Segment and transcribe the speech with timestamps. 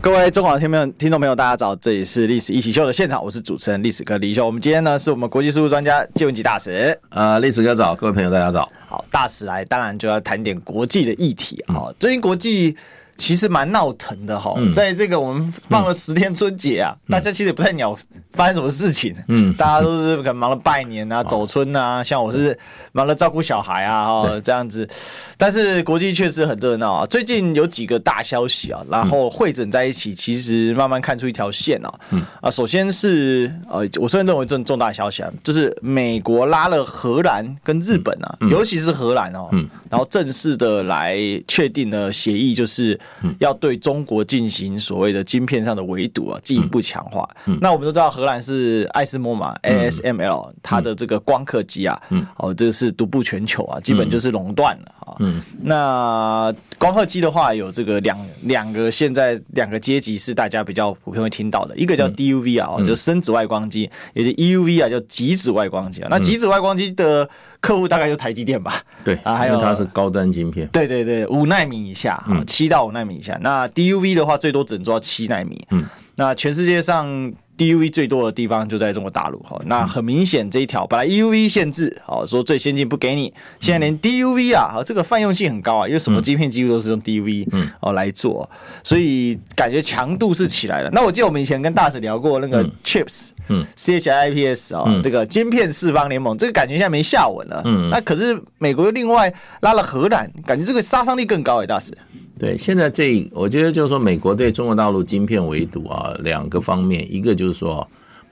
[0.00, 1.74] 各位中广的听众听众朋友，大家早！
[1.74, 4.46] 这里是《历史一起秀》的现场，我是主持人历史哥李义修。
[4.46, 6.96] 我们今天呢，是我们国际事务专家谢文吉大使。
[7.08, 8.70] 呃，历史哥早，各位朋友大家早。
[8.86, 11.74] 好，大使来，当然就要谈点国际的议题啊。
[11.88, 12.76] 嗯、最近国际。
[13.18, 17.98] 其实蛮闹腾的哈，在这个我们放了十天春节啊，大家其实也不太鸟
[18.32, 22.56] 发生什么事情，嗯，大家都是可能忙了拜年啊、走春啊，像我是
[22.92, 24.88] 忙了照顾小孩啊，哦，这样子。
[25.36, 31.92] 但是国际确实很热闹啊，最近有几个大消息啊，然后汇整在一起，其实慢慢看出一条线啊，
[32.40, 39.48] 啊，首先是呃，我虽然认为这种重大消息啊，就是美国拉了荷兰跟日本啊，尤其是荷兰哦，
[39.90, 42.96] 然后正式的来确定了协议，就是。
[43.40, 47.28] 要对中国进行所谓的晶片上的围堵啊，进一步强化。
[47.60, 52.00] 那我们都知道，荷兰是爱斯摩嘛，ASML，它的这个光刻机啊，
[52.36, 55.16] 哦，这个是独步全球啊，基本就是垄断了啊。
[55.60, 66.08] 那光刻机的话，有这个两两个，现在两个阶级是大家比较普遍会听到的，一个叫 DUV 啊，就是深紫外光机，也就 EUV 啊，叫极紫外光机啊。
[66.10, 67.28] 那极紫外光机的
[67.60, 68.80] 客户大概就台积电吧？
[69.04, 73.36] 对啊，还有它是高端晶片，对对对，五纳米以下啊，七到五纳米以下。
[73.42, 75.66] 那 DUV 的话，最多只能做到七纳米。
[75.70, 75.84] 嗯，
[76.14, 77.32] 那全世界上。
[77.58, 87.48] DUV 最多的地方就在中国大陆哈，那很明显这一条本来 EUV 限制，好说最先进不给你，现在连 DUV 啊，好这个泛用性很高啊，因为什么晶片几乎都是用 DUV
[87.80, 88.48] 哦来做，
[88.84, 90.90] 所以感觉强度是起来了。
[90.92, 97.60] 那我记得我们以前跟大使聊过那个 Chips，嗯，CHIPS 啊，这个晶片四方联盟，这个感觉现在没下文了。
[97.64, 99.32] 嗯，那可是美国又另外
[99.62, 101.92] 拉了荷兰，感觉这个杀伤力更高哎，大使。
[102.38, 107.86] 对，现在这我觉得就是说，美国对中国大陆晶片围堵啊，两个方面，一个就是说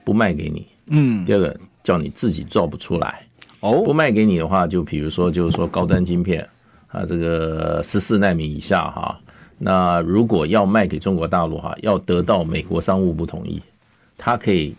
[0.05, 3.21] 不卖给你，嗯，第二个叫你自己做不出来，
[3.59, 6.47] 哦，不卖给你的话，就比如说就是说高端晶片
[6.87, 9.19] 啊，这个十四纳米以下哈，
[9.57, 13.61] 那如果要卖给中国大陆哈，要得到美国商务部同意，
[14.17, 14.73] 他可以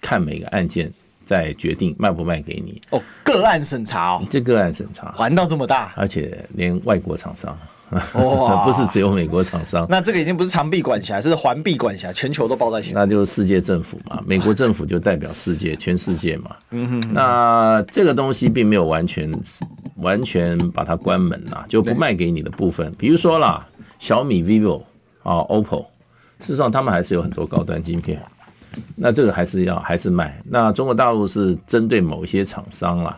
[0.00, 0.92] 看每个案件
[1.24, 2.82] 再决定卖不卖给你。
[2.90, 7.56] 哦，个案审查哦，这个案审查，玩到这么大，而且连外国厂商。
[8.14, 12.92] 哇，不是只有美国厂商，那这个已经不是长臂管辖，是环臂管辖，全球都包在一起。
[12.92, 16.56] 那就是世界政府嘛， 美国政府就代表世界，全世界嘛。
[16.70, 17.12] 嗯哼。
[17.12, 19.30] 那这个东西并没有完全
[19.96, 23.64] 完全把它关门呐，就不卖给你的部分，比如说啦，
[23.98, 24.82] 小米、vivo
[25.22, 25.84] 啊、OPPO，
[26.40, 28.20] 事实上他们还是有很多高端晶片，
[28.96, 30.42] 那这个还是要还是卖。
[30.44, 33.16] 那中国大陆是针对某一些厂商啦。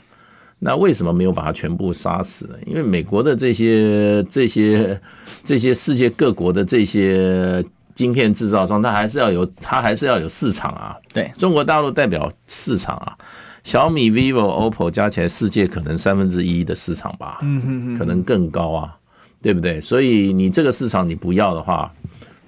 [0.59, 2.55] 那为什么没有把它全部杀死呢？
[2.67, 4.99] 因为美国的这些、这些、
[5.45, 7.63] 这些世界各国的这些
[7.95, 10.97] 晶片制造商，它还是要有，它还是要有市场啊。
[11.13, 13.17] 对，中国大陆代表市场啊，
[13.65, 18.97] 小米、vivo、OPPO 加起来，世界可能三分之一的市场吧，嗯哼哼，可能更高啊，
[19.43, 19.79] 对不对？
[19.81, 21.93] 所以你这个市场你不要的话，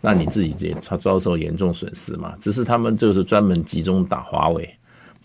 [0.00, 2.32] 那你自己也遭受严重损失嘛。
[2.40, 4.77] 只是他们就是专门集中打华为。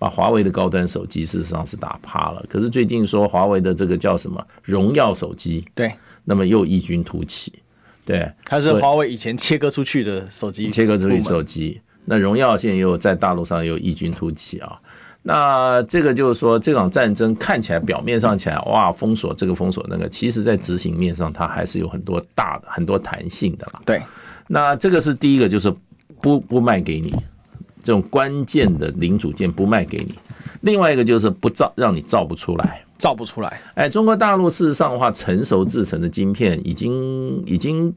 [0.04, 5.94] 把华为的高端手机事实上是打趴了，可是最近说华为的这个叫什么荣耀手机，对，
[6.26, 7.54] 那么又异军突起，
[8.04, 14.78] 对，它是华为以前切割出去的手机，切割出去手机，那荣耀现在又在大陆上又异军突起啊，
[15.22, 24.02] 那这个就是说这场战争看起来表面上起来哇封锁这个封锁那个，其实在执行面上它还是有很多大的很多弹性的啦，对，
[24.50, 25.74] 那这个是第一个就是
[26.22, 27.16] 不不卖给你。
[27.84, 30.18] 这种关键的零组件不卖给你，
[30.62, 33.62] 另外一个就是不造，让你造不出来，造不出来。
[33.76, 37.94] 哎，中国大陆事实上的话，成熟制成的晶片已经已经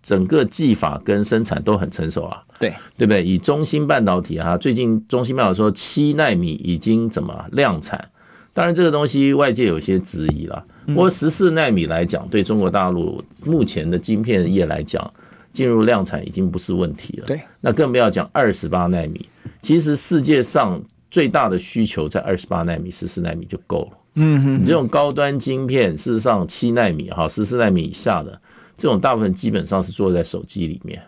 [0.00, 3.24] 整个技法跟生产都很成熟啊，对对不对？
[3.24, 8.08] 以中芯半导体啊，最近中芯半导体说七纳米已经怎么量产？
[8.54, 10.64] 当然这个东西外界有些质疑了。
[10.86, 15.12] 不过十四纳米来讲，对中国大陆目前的晶片业来讲。
[15.58, 19.28] 进入量产已经不是问题了，对，那更不要讲二十八纳米。
[19.60, 23.98] 其实世界上最大的需求在二十八纳米、十四纳米就够了。
[24.14, 28.40] 嗯哼，你这种高端晶片，事实上七纳米哈、十四纳米以下的
[28.76, 31.02] 这种大部分基本上是做在手机里面，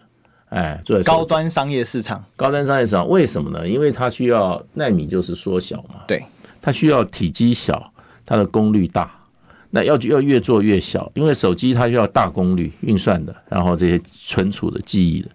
[0.49, 2.25] 哎，做在高端商业市场。
[2.35, 3.69] 高端商业市场为什么呢？
[3.69, 6.21] 因为它需要纳米就是缩小嘛，对，
[6.61, 7.93] 它需要体积小，
[8.27, 9.17] 它的功率大。
[9.71, 15.29] 那要要越做越小，因为手机它需要大功率运算的，然后这些存储的记忆的，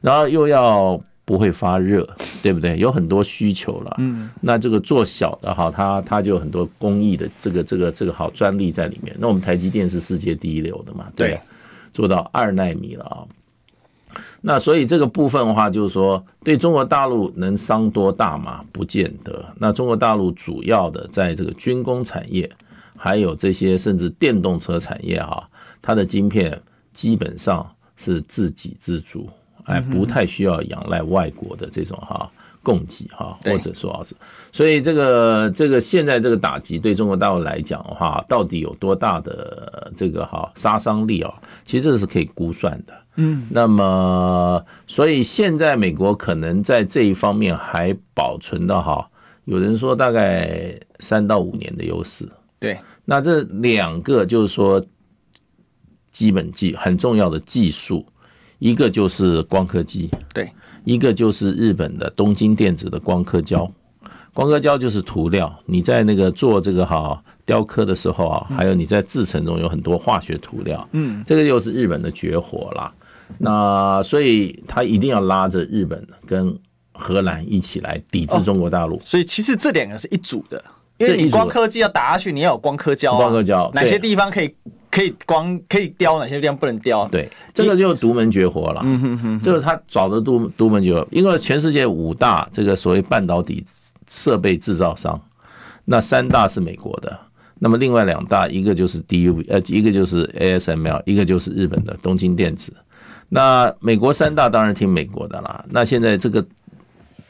[0.00, 2.08] 然后又要不会发热，
[2.42, 2.78] 对不对？
[2.78, 3.94] 有很多需求了。
[3.98, 9.14] 嗯，那这个做小的哈，它它就有很多工艺的这个这个这个好专利在里面。
[9.18, 11.06] 那我们台积电是世界第一流的嘛？
[11.16, 11.38] 对，
[11.92, 13.26] 做到二纳米了啊。
[14.40, 18.64] 那所以这个部分的话，就是说对中国大陆能伤多大嘛？
[18.72, 19.44] 不见得。
[19.58, 22.48] 那中国大陆主要的在这个军工产业，
[22.96, 25.48] 还有这些甚至电动车产业啊，
[25.80, 26.60] 它的晶片
[26.92, 29.28] 基本上是自给自足。
[29.64, 32.30] 哎，不太需要仰赖外国的这种哈
[32.62, 34.14] 供给哈，或者说是，
[34.52, 41.34] 所以这个这个现在这个打击对中国大陆来讲的话，到底有多大的这个哈杀伤力啊？
[41.64, 42.94] 其实这是可以估算的。
[43.16, 49.10] 嗯，那么所以现在美国可能在这一方面还保存的哈，
[49.46, 52.28] 有人说大概三到五年的优势。
[52.58, 54.84] 对，那这两个就是说
[56.10, 58.06] 基本技很重要的技术。
[58.58, 60.50] 一个就是光刻机，对，
[60.84, 63.70] 一个就是日本的东京电子的光刻胶，
[64.32, 72.90] 光刻胶就是涂料，你在那个做这个哈雕刻的时候啊，还有你在制成中有很多化学涂料，嗯，这个又是日本的绝活啦。
[73.36, 76.58] 那所以他一定要拉着日本跟
[76.92, 78.98] 荷兰一起来抵制中国大陆。
[79.00, 80.64] 所以其实这两个是一组的，
[80.98, 84.54] 因为你光科技要打下去，你要有光刻胶，光刻胶哪些地方可以？
[84.88, 87.06] 可以光可以雕，哪些地方不能雕？
[87.08, 88.80] 对，这个就独门绝活了。
[88.82, 93.62] 嗯哼哼，就是他找的独独门绝活，因为全世界五大这个所谓半导体
[94.08, 95.20] 设备制造商，
[95.84, 97.14] 那三大是美国的，
[97.58, 102.72] 那么另外两大，一个就是 DUV，呃，一个就是 ASML，一个就是日本的东京电子。
[103.28, 105.62] 那美国三大当然听美国的啦。
[105.68, 106.42] 那现在这个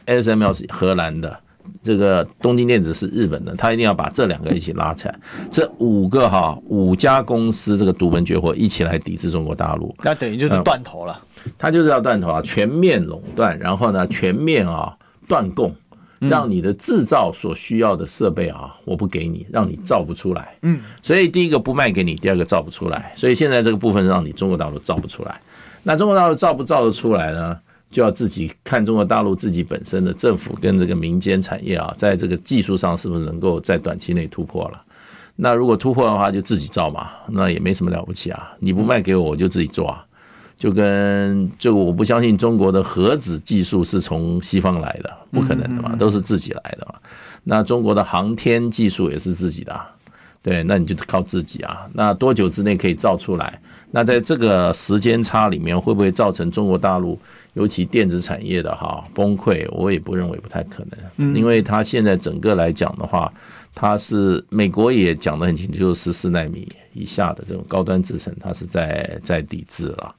[0.06, 1.40] ASML 是荷兰的。
[1.82, 5.18] 这个东京电子是日本的，他一定要把这两个一起拉起来，
[5.50, 11.20] 这五个哈五家公司这个独门绝活一起来抵制中国大陆，那等于就是断头了。
[11.56, 14.92] 他就是要断头啊，全面垄断，然后呢全面啊
[15.28, 15.72] 断供，
[16.18, 20.56] 让你的制造所需要的设备啊我不给你，让你造不出来。
[20.62, 25.40] 嗯，所以第一个不卖给你，第二个造不出来，所以现在这个部分让你中国大陆造不出来，
[25.84, 27.56] 那中国大陆造不造得出来呢？
[27.90, 34.82] 就要自己看中国大陆自己本身的政府跟这个民间产业啊，在这个技术上是不是能够在短期内突破了？
[35.36, 38.52] 那如果突破的话，就自己造嘛，那也没什么了不起啊。
[38.58, 40.02] 你不卖给我，我就自己做啊。
[40.58, 46.94] 就跟就我不相信中国的核子技术是从西方来的，不可能的嘛，都是自己来的嘛。
[47.44, 49.86] 那中国的航天技术也是自己的啊，
[50.42, 51.86] 对，那你就靠自己啊。
[51.92, 53.60] 那多久之内可以造出来？
[53.90, 57.18] 那在这个时间差里面，会不会造成中国大陆？
[57.56, 60.84] 尤其电子产业的哈崩溃，我也不认为不太可
[61.16, 63.32] 能，因为它现在整个来讲的话，
[63.74, 70.14] 它是美国也讲得很清楚，就是十四纳米以下的这种高端制程，它是在在抵制了。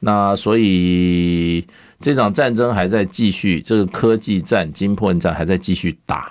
[0.00, 1.66] 那所以
[1.98, 6.30] 这场战争还在继续，这个科技战、金破战还在继续打。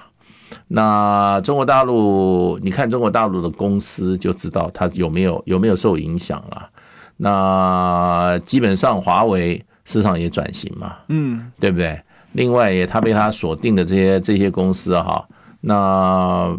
[0.67, 6.69] 那中国大陆，你看中国大陆的公司就知道它有没有有没有受影响了。
[7.17, 9.65] 那基本上华为。
[9.85, 11.97] 市场也转型嘛，嗯，对不对？
[12.33, 15.25] 另外也，他被他锁定的这些这些公司哈，
[15.61, 16.53] 那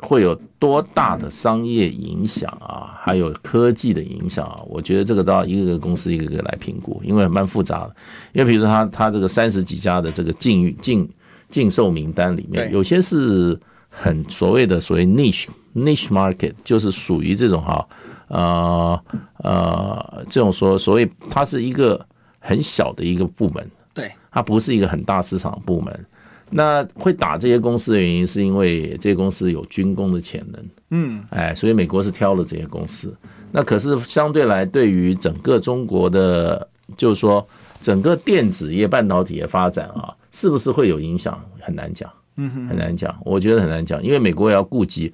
[0.00, 2.98] 会有多大的商业影响啊？
[3.00, 4.60] 还有科技的影响啊？
[4.66, 7.96] 我觉得这个都要一个个公司一个个来评估，因为蛮复杂的。
[8.32, 11.08] 因为比如说他他这个三十几家的这个禁禁
[11.48, 13.58] 禁售名单里面，有些是
[13.88, 17.88] 很所谓的所谓 niche niche market，就是属于这种哈
[18.28, 19.00] 呃
[19.38, 22.04] 呃这种说所谓它是一个。
[22.40, 26.06] 很小的一个部门，对，它不是一个很大市场部门。
[26.52, 33.14] 那会打这些公司的原因，是因为这些公司有军工的潜能，嗯，哎，所以美国是挑了这些公司。
[33.52, 37.46] 那可是相对来，对于整个中国的，就是说
[37.80, 41.40] 整个电子业、半导体的发展啊，是不是会有影响？
[41.60, 43.16] 很难讲，嗯哼，很难讲。
[43.24, 45.12] 我觉得很难讲，因为美国也要顾及，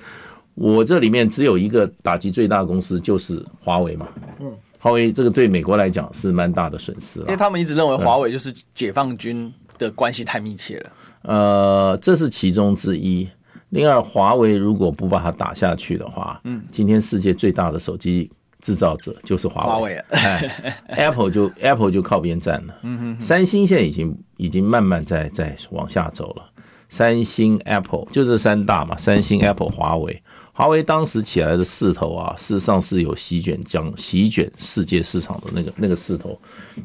[0.54, 4.08] 我这里面只有一个打击最大的公司，就是华为嘛，
[4.40, 4.50] 嗯。
[4.78, 10.90] 华为这个对美国来讲是蛮大的损失了，因为他们一直认为华为就是解放军的关系太密切了。
[11.22, 13.28] 呃，这是其中之一。
[13.70, 18.30] 另外，华为如果不把它打下去的话，嗯，今天世界最大的手机
[18.60, 22.74] 制造者就是华为，哎，Apple 就 Apple 就靠边站了。
[22.82, 26.44] 嗯哼，三星现在已经已经慢慢在在往下走了。
[26.88, 30.22] 三星、Apple 就这三大嘛，三星、Apple、华为。
[30.56, 36.30] 华为当时起来的势头啊，事实上是有席卷将席卷世界市场的那个那个势头，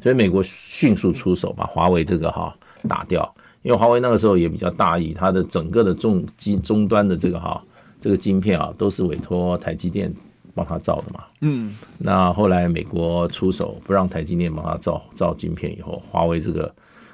[0.03, 2.53] 所以美国迅速出手把华为这个哈
[2.85, 7.63] 打掉，因为华为那个时候也比较大意，它的整个的重机终端的这个哈
[8.01, 10.13] 这个晶片啊，都是委托台积电
[10.53, 16.69] 帮他造的嘛，嗯，那后来美国出手不让台积电帮他造造晶片以后，华为这个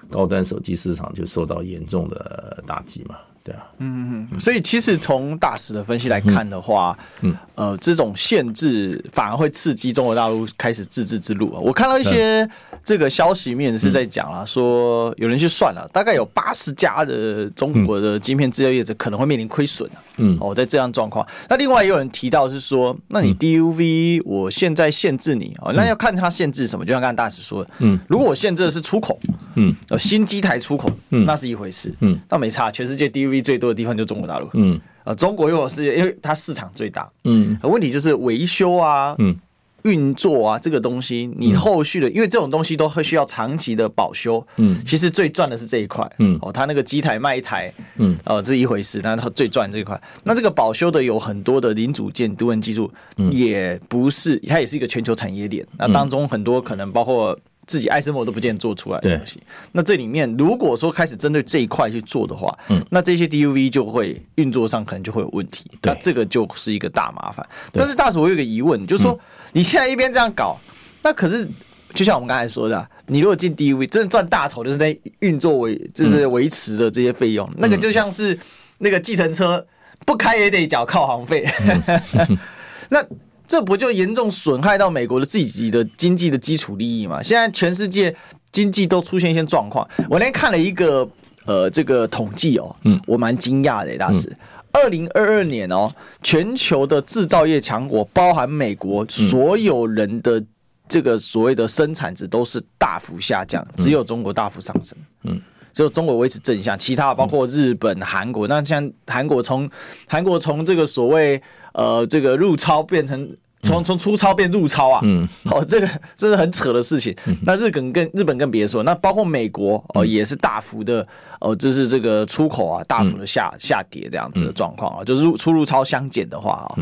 [0.09, 3.15] 高端手机市场就受到严重的打击嘛。
[3.47, 11.59] 对啊，嗯嗯，所以其实从大使的分析来看的话，嗯，呃，这种限制反而会刺激中国大陆开始自治之路啊。
[11.61, 12.45] 我看到一些
[12.83, 19.89] 这个消息面是在讲啊，说有人去算了，大概有八十家的中国的晶片制造业者可能会面临亏损。
[20.17, 29.17] 嗯，哦，在这样状况，那另外也有人提到是说，那你 DUV 我现在限制你哦，那要看它限制什么，就像刚才大使说的，嗯，如果我限制的是出口，
[29.53, 33.36] 嗯，呃，新机台出口，嗯，那是一回事，嗯，那没差，全世界 DUV。
[33.41, 39.35] 最多的地方就中国大陆，嗯，啊，中国又有世界，因为它市场最大，嗯，问题就是维修啊，嗯，
[39.83, 52.91] 运作啊，这个东西你后续的，因为这种东西都会需要长期的保修，嗯，其实最赚的是这一块，嗯，哦，它那个机台卖一台，嗯，哦，这一回事，那它最赚这一块，那这个保修的有很多的零组件、多元技术，
[53.31, 57.37] 也不是，它也是一个全球产业链，那当中很多可能包括。
[57.67, 59.41] 自己爱斯摩都不见做出来的东西，
[59.73, 67.45] 那这里面如果说开始针对这一块去做的话，嗯，那这些 DUV 就会运作上可能就会有问题，那这个就是一个大麻烦。
[67.73, 69.19] 但是大使，我有一个疑问，就是说
[69.51, 70.57] 你现在一边这样搞，
[71.03, 71.45] 那可是
[71.93, 78.39] 就像我们刚才说的，你如果进 DUV，真的赚大头，就是在运作维，就是维持的这些费用，那个就像是
[78.77, 79.67] 那个计程车
[80.05, 81.45] 不开也得缴靠行费，
[82.89, 83.05] 那。
[83.47, 87.23] 这不就严重损害到美国的自己的经济的基础利益吗？
[87.23, 88.13] 现在全世界
[88.51, 89.87] 经济都出现一些状况。
[90.09, 91.07] 我那天看了一个
[91.45, 94.29] 呃这个统计哦，嗯，我蛮惊讶的，大师。
[94.73, 95.89] 二零二二年哦，
[96.21, 100.43] 全球的制造业强国，包含美国，所有人的
[100.89, 104.97] 这个所谓的生产值都是大幅下降，只有中国大幅上升。
[105.23, 109.67] 嗯，只有中国维持正向，其他包括日本、韩国，那像韩国从
[110.05, 111.41] 韩国从这个所谓。
[111.77, 117.15] 呃，这个入超变成从从出超变入超啊，嗯， 哦，这个这是很扯的事情。
[117.43, 121.07] 那日本更日本更别说，那包括美国哦，也是大幅的
[121.39, 126.75] 哦，就是这个出口啊，大幅的下下跌这样子的状况啊，就是入出入超相减的话啊，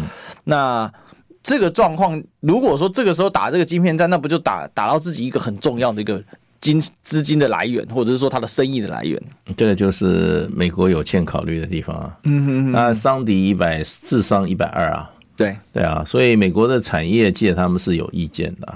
[0.45, 0.89] 那
[1.43, 6.23] 这个状况如果说这个时候打这个晶片战，那不就打打到自己一个很重要的一个
[6.65, 9.21] 金资金的来源，或者是说它的生意的来源？
[9.55, 12.17] 这个就是美国有欠考虑的地方啊。
[12.23, 15.11] 嗯哼，那伤敌一百，智商一百二啊。
[15.37, 18.73] 对对啊，所以美国的产业界他们是有意见的，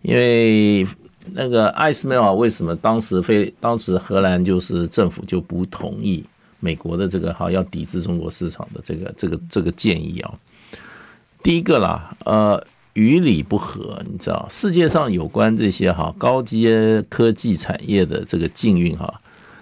[0.00, 0.86] 因为
[1.34, 6.24] 那个艾斯梅尔为什么当时非当时荷兰就是政府就不同意
[6.58, 10.32] 美国的这个哈要抵制中国市场的这个这个这个建议啊？
[11.42, 12.66] 第一个啦，呃。
[12.96, 19.20] 与理不合，你知道，世界上有关这些哈高阶科技产业的这个禁运哈，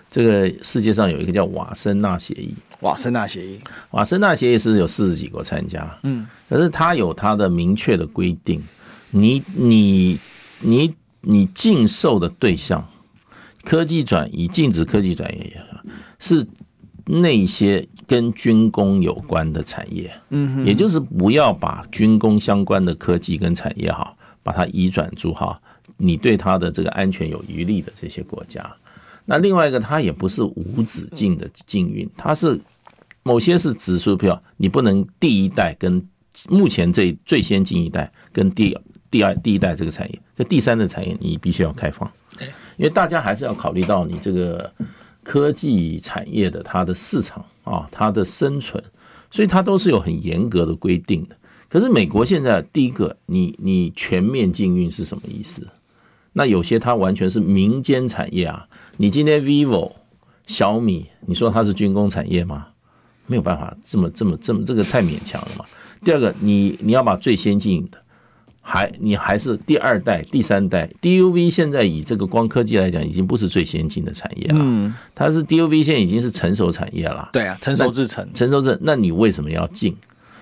[0.08, 2.54] 这个世界上有一个叫瓦森纳协议。
[2.80, 3.58] 瓦森纳协议，
[3.90, 8.62] 瓦森纳协议是有四十几国参加，嗯，可是它有它的明确的规定，
[9.10, 10.18] 你你
[10.60, 12.86] 你你禁售的对象，
[13.64, 15.52] 科技转移禁止科技转移
[16.18, 16.46] 是。
[17.06, 25.60] 那些跟军工有关的产业，嗯，也就是不要把军工相关的科技跟产业哈，把它移转住哈，
[25.98, 28.64] 你对它的这个安全有余力的这些国家。
[29.26, 32.58] 那另外一个，它也不是无止境的禁运，它是
[33.22, 36.02] 某些是指数票，你不能第一代跟
[36.48, 38.74] 目前这最先进一代跟第
[39.10, 42.10] 第二第一代这个产业，这第三的产业你必须要开放，
[42.78, 44.72] 因为大家还是要考虑到你这个。
[45.24, 48.82] 科技产业的它的市场啊，它的生存，
[49.30, 51.36] 所以它都是有很严格的规定的。
[51.68, 55.66] 可是美国现在第一个，你你全面禁运是什么意思？
[56.34, 58.68] 那有些它完全是民间产业啊。
[58.98, 59.92] 你今天 vivo、
[60.46, 62.68] 小米，你说它是军工产业吗？
[63.26, 65.64] 没有办法，这么这么这么这个太勉强了嘛。
[66.04, 67.98] 第二个，你你要把最先进的。
[68.66, 74.58] 还你还是第二代、第三代 DUV，现在以这个光科技来讲，已经不是最先进的产业了。
[74.58, 77.28] 嗯，它是 DUV，现在已经是成熟产业了。
[77.30, 79.94] 对啊，成熟制成，成熟制，那你为什么要禁？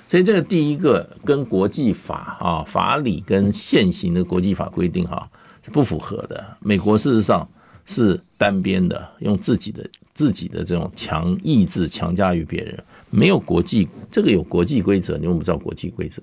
[0.09, 5.29] 所以这个第一个跟国际法啊、法理跟现行的国际法规定哈
[5.65, 6.43] 是不符合的。
[6.61, 7.47] 美国事实上
[7.85, 12.79] 是单边的，用自己的自己的这种强意志强加于别人，
[13.11, 16.23] 没有国际这个有国际规则，你们不知道国际规则。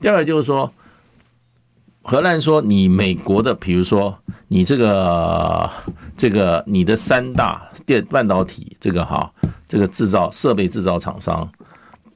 [0.00, 0.72] 第二个就是说。
[2.08, 5.68] 荷兰说：“你美国的，比如说你这个
[6.16, 9.28] 这个你的三大电半导体这个哈
[9.66, 11.50] 这个制造设备制造厂商，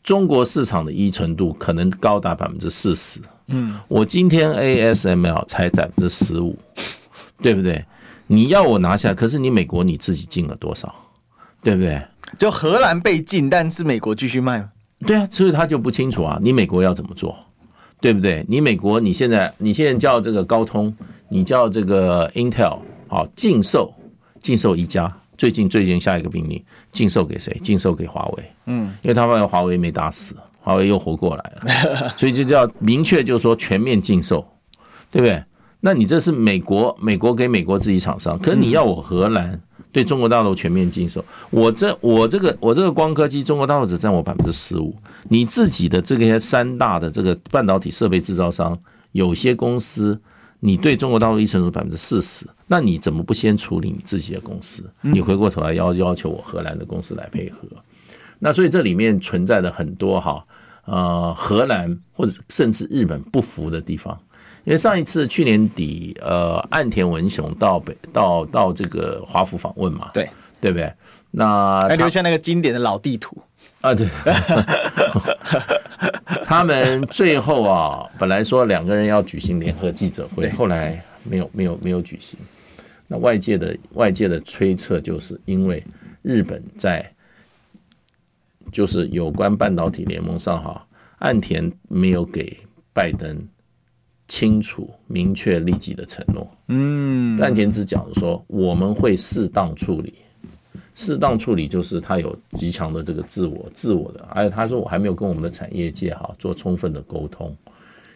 [0.04, 3.18] 中国市场的依存度可能高达百分之四十。
[3.48, 6.56] 嗯，我今天 ASML 才百分之十五，
[7.42, 7.84] 对不对？
[8.28, 10.94] 你要我拿下，可是你美国你自己进了多少，
[11.64, 12.00] 对不对？
[12.38, 14.70] 就荷兰被禁，但是美国继续卖吗？
[15.04, 17.36] 对啊，所以他就不清楚啊，你美国要怎么做？”
[18.00, 18.44] 对不对？
[18.48, 20.94] 你美国你现在你现在叫这个高通，
[21.28, 22.78] 你叫这个 Intel
[23.08, 23.92] 好禁售，
[24.40, 27.56] 禁售一家，最近最近下一个命令禁售给谁？
[27.62, 28.44] 禁售给华为。
[28.66, 34.46] 嗯，因为他发现华为没打死，华为又活过来了， 所以就叫明确就是说全面禁售，
[35.10, 35.42] 对不对？
[35.80, 39.60] 那你这是美国，美国给美国自己厂商，可是你要我荷兰
[39.92, 44.94] 对中国大陆全面禁售，我这我这个我这个光刻机，中国大陆只占我百分之十五，
[45.28, 48.78] 你自己的这些三大的这个半导体设备制造商，
[49.12, 50.20] 有些公司
[50.60, 54.88] 你对中国大陆依存是百分之四十，那你怎么不先处理你自己的公司？
[55.00, 57.66] 你回过头来要要求我荷兰的公司来配合？
[58.38, 60.44] 那所以这里面存在的很多哈，
[60.84, 64.18] 呃，荷兰或者甚至日本不服的地方。
[64.64, 70.28] 因为上一次去年底，呃，岸田文雄到北到到这个华府访问嘛，对
[70.60, 70.92] 对不对？
[71.30, 73.36] 那还留下那个经典的老地图
[73.80, 74.08] 啊，对。
[76.44, 82.38] 他们最后啊，本来说两个人要举行联合记者会，后来没有没有没有举行。
[83.06, 85.82] 那外界的外界的推测，就是因为
[86.22, 87.08] 日本在
[88.72, 90.86] 就是有关半导体联盟上哈，
[91.18, 92.56] 岸田没有给
[92.92, 93.48] 拜登。
[94.30, 96.48] 清楚、明确、立即的承诺。
[96.68, 100.14] 嗯，岸田只讲说我们会适当处理，
[100.94, 107.52] 适当处理就是他有极强的这个自我、自我的，而且他说我还没有跟我们的产业界哈做充分的沟通，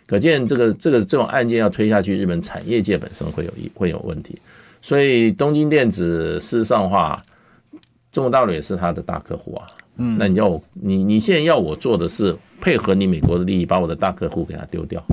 [0.06, 4.38] 可见这个这个这种案件要推下去，日本产业界本身会有一会有问题。
[4.80, 7.20] 所以东京电子事实上话，
[8.12, 9.66] 中国大陆也是他的大客户啊。
[9.96, 15.04] 嗯，那你要我你你现在要我做的是配合你美国的利益，把我的大客户给他丢掉。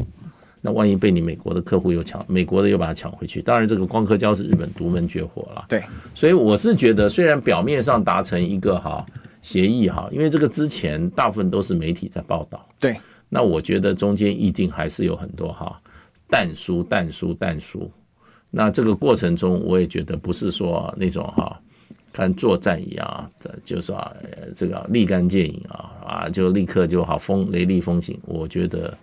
[0.64, 5.66] 那万一被你美国的客户又抢，美国的又把它抢回去，当然这个光刻胶是日本独门绝活了。
[5.68, 9.04] 对，所以我是觉得，虽然表面上达成一个哈
[9.42, 12.64] 协议哈，因为这个之前大部分都是媒体在报道。
[12.80, 12.96] 对，
[13.28, 15.82] 那我觉得中间一定还是有很多哈
[16.30, 17.92] 但书、但书、但书。
[18.52, 21.60] 那这个过程中，我也觉得不是说那种哈
[22.14, 23.28] 看作战一样啊，
[23.66, 24.14] 就是啊
[24.56, 28.20] 这个立竿见影啊啊，就立刻就好风雷厉风行。
[28.28, 28.96] 我觉得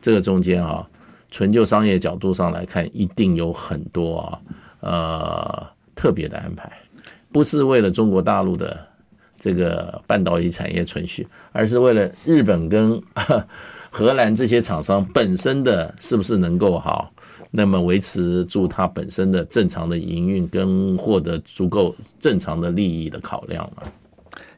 [0.00, 0.88] 这个中间啊。
[1.30, 4.40] 纯就商业角度上来看，一定有很多啊，
[4.80, 6.70] 呃，特别的安排，
[7.30, 8.78] 不是为了中国大陆的
[9.38, 13.00] 这个半导体产业存续，而是为了日本跟
[13.90, 17.12] 荷兰这些厂商本身的是不是能够好，
[17.50, 23.82] 那么维持住它本身的正常的营运跟获得足够正常的利益的考量嘛。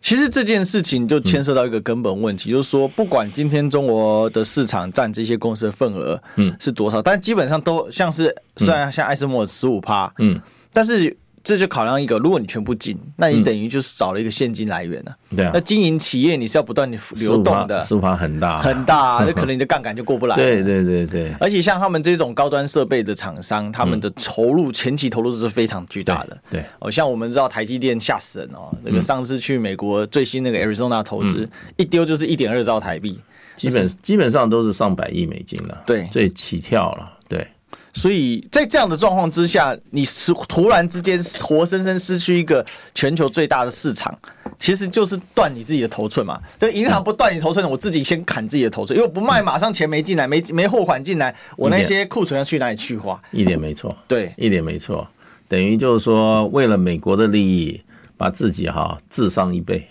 [0.02, 10.38] 其实这件事情就牵涉到一个根本问题，就是说，不管今天中国的市场占这些公司的份额，嗯，是多少，但基本上都像是，虽然像艾斯摩尔十五趴，嗯，
[10.72, 11.16] 但是。
[11.44, 15.16] 这就考量一个，如果你全部进，那你等于就是少了一个现金来源了。
[15.36, 17.80] 对啊，那经营企业你是要不断的流动的，
[18.16, 20.36] 很大很大， 那可能你的杠杆就过不来。
[20.36, 21.32] 对对对对。
[21.40, 26.38] 而且像他们这种高端设备的厂商，他们的投入前期投入是非常巨大的。
[26.50, 33.18] 对，哦，像我们知道台积电吓死人哦，那个上次去美国最新那个 Arizona 投资，一丢就是一点二兆台币，
[33.56, 35.82] 基本基本上都是上百亿美金了。
[35.86, 37.12] 对，最起跳了。
[37.28, 37.46] 对。
[37.94, 44.18] 所以在这样的状况之下，你是突然之间活生生失去一个全球最大的市场，
[44.58, 46.40] 其实就是断你自己的头寸嘛。
[46.58, 53.20] 就银行不断你头寸，我自己先砍自己的头寸，因为我不卖，马上钱没进来，没没货款进来，我那些库存要去哪里去花？
[53.30, 55.06] 一点没错，对，一点没错，
[55.46, 57.78] 等于就是说，为了美国的利益，
[58.16, 59.86] 把自己哈智商一倍，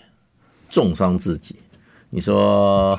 [0.68, 1.54] 重伤自己。
[2.10, 2.98] 你说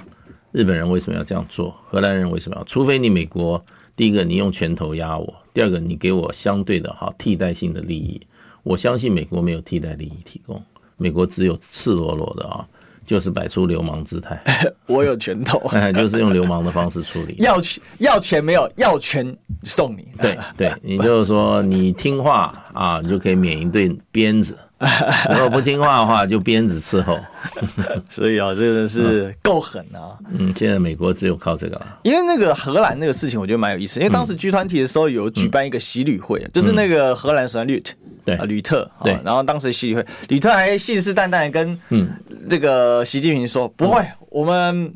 [0.53, 1.75] 日本人为什么要这样做？
[1.89, 2.63] 荷兰人为什么要？
[2.63, 3.61] 除非你美国。
[3.95, 8.19] 第一个，你用拳头压我；第二个，你给我相对的哈替代性的利益。
[8.63, 10.61] 我相信美国没有替代利益提供，
[10.97, 12.65] 美国只有赤裸裸的啊，
[13.05, 14.41] 就是摆出流氓姿态。
[14.87, 15.61] 我有拳头，
[15.93, 17.35] 就是用流氓的方式处理。
[17.39, 20.07] 要钱要钱没有，要权送你。
[20.21, 24.57] 对对，你就是说你听话啊，你就可以免一顿鞭子。
[25.31, 27.19] 如果不听话的话，就鞭子伺候。
[28.09, 30.17] 所以啊，真的是够狠啊！
[30.37, 31.99] 嗯，现在美国只有靠这个了。
[32.03, 33.99] 因为那个荷兰那个事情，我觉得蛮有意思。
[33.99, 37.93] 因为当时 G 团体的时候有举办一个洗礼会，就是那个荷兰首相吕特，
[38.25, 39.19] 对啊，吕特，对。
[39.23, 42.09] 然后当时洗礼会，吕特还信誓旦旦跟嗯
[42.49, 44.93] 这个习近平说：“不会，我们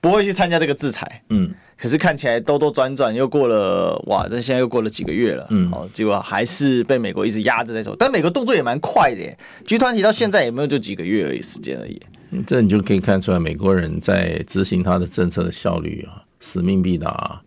[0.00, 1.52] 不会去参加这个制裁。”嗯。
[1.80, 12.02] 可是看起来兜兜转转又过了哇，这现在又过了几个月了，嗯，哦，结果还是被美国一直压着在走，但美国动作也蛮快的耶，G20 到现在也没有就几个月而已时间而已，
[12.46, 17.40] 这你就可以看出来美国人在执行他的政策的效率啊，使命必达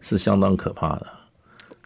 [0.00, 1.06] 是相当可怕的，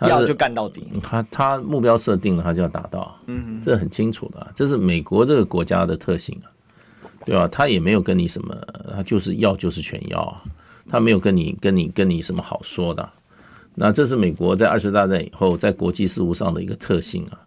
[0.07, 6.53] 要就干到底，他他目标设定了他就要达到，嗯，这很清楚的，这是美国这个国家的特性啊，
[7.25, 7.49] 对吧？
[7.49, 8.55] 他也没有跟你什么，
[8.95, 10.43] 他就是要就是全要啊。
[10.89, 13.09] 他没有跟你、跟你、跟你什么好说的，
[13.75, 17.39] 那这是美国在二次大战以后在国际事务上的一个特性啊，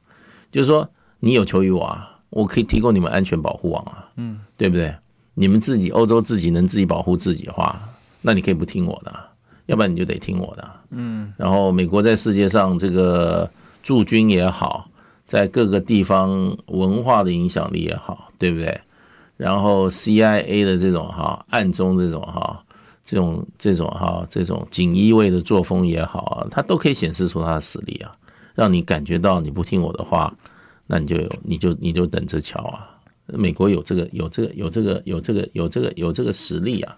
[0.52, 0.88] 就是说
[1.20, 4.94] 你有求于我啊，我可以提供你们安全保护网啊，嗯，对不对？
[5.34, 7.82] 你们自己欧洲自己能自己保护自己的话，
[8.22, 9.14] 那你可以不听我的，
[9.68, 11.34] 要不然你就得听我的，嗯。
[11.38, 13.50] 然后美国在世界上这个
[13.82, 14.90] 驻军也好，
[15.26, 18.80] 在各个地方文化的影响力也好，对不对？
[19.38, 22.62] 然后 CIA 的这种哈暗中这种哈
[23.10, 28.16] 这种这种哈这种锦衣卫的作风也好啊，它都可以显示出它的实力啊，
[28.54, 30.32] 让你感觉到你不听我的话，
[30.86, 32.88] 那你就有你就你就等着瞧啊！
[33.26, 36.96] 美国有这个有这个有这个有这个有这个有这个实力啊，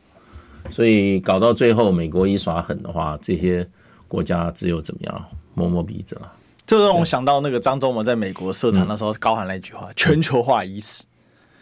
[0.69, 3.65] 所以搞到最后，美国一耍狠的话，这些
[4.09, 6.29] 国家只有怎么样摸摸鼻子了。
[6.67, 11.05] 这让我想到那个张忠谋在美国设厂的时候高喊了一句话：“全球化已死。”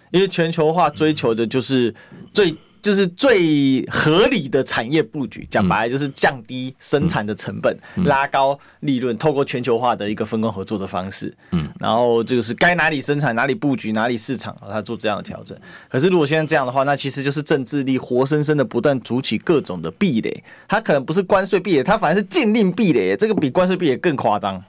[0.10, 1.94] 因为全球化追求的就是
[2.34, 15.58] 最就是最合理的产业布局，讲白了就是降低生产的成本，拉高利润，透过全球化的一个分工合作的方式，嗯，然后就是该哪里生产哪里布局哪里市场，他做这样的调整。
[15.90, 24.64] 可是如果现在这样的话，那其实就是政治力活生生的不断筑起各种的壁垒，它可能不是关税壁垒，它反而是禁令壁垒，这个比关税壁垒更夸张。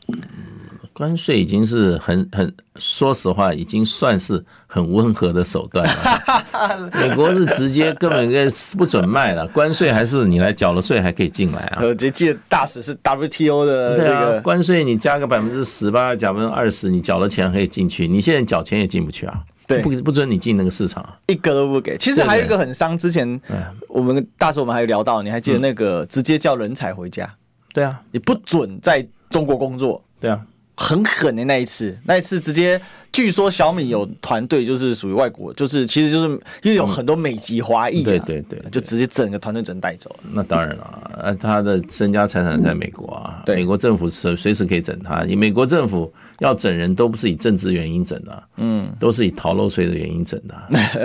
[0.93, 6.91] 关税已经是很很，说实话，已经算是很温和的手段了。
[6.93, 11.81] 美国是直接根本跟不准卖了，关税还是你来缴了税还可以进来啊。
[11.83, 18.07] 我就记得大使是 WTO 的那个、啊、关税，你加个百分之十吧，加百分之二十，你缴了钱可以进去。
[18.07, 21.97] 你现在缴钱也进不去啊，对，不不准你进那个市场，一个都不给。
[21.97, 23.41] 其实还有一个很伤，之前
[23.89, 27.33] 我们大使我们还有聊到，你还记得那个直接叫人才回家？
[27.73, 30.03] 对啊，你不准在中国工作。
[30.21, 30.39] 对啊。
[30.83, 32.81] 很狠的那一次，那一次直接，
[33.13, 36.29] 据说小米有团队就是属于外国，就是其实就是
[36.63, 40.21] 因为有很多美籍华裔，对对对，就直接整个团队整带走了。
[40.33, 45.23] 那当然了，呃他的身家财产在美国啊，美国政府随随时可以整他。
[45.25, 50.55] 你美国政府要整人都不是以政治原因整的，嗯，都是以逃漏税的原因整的。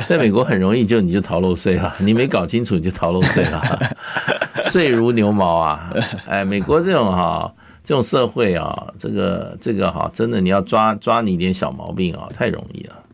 [0.08, 3.62] 在美国很容易就你就逃漏税了， 你没搞清楚你就逃漏税了，
[4.64, 5.92] 税如牛毛啊！
[6.28, 7.54] 哎，美国这种哈。
[7.86, 13.05] 这种社会啊，这个这个哈，真的你要抓抓你一点小毛病啊，太容易了。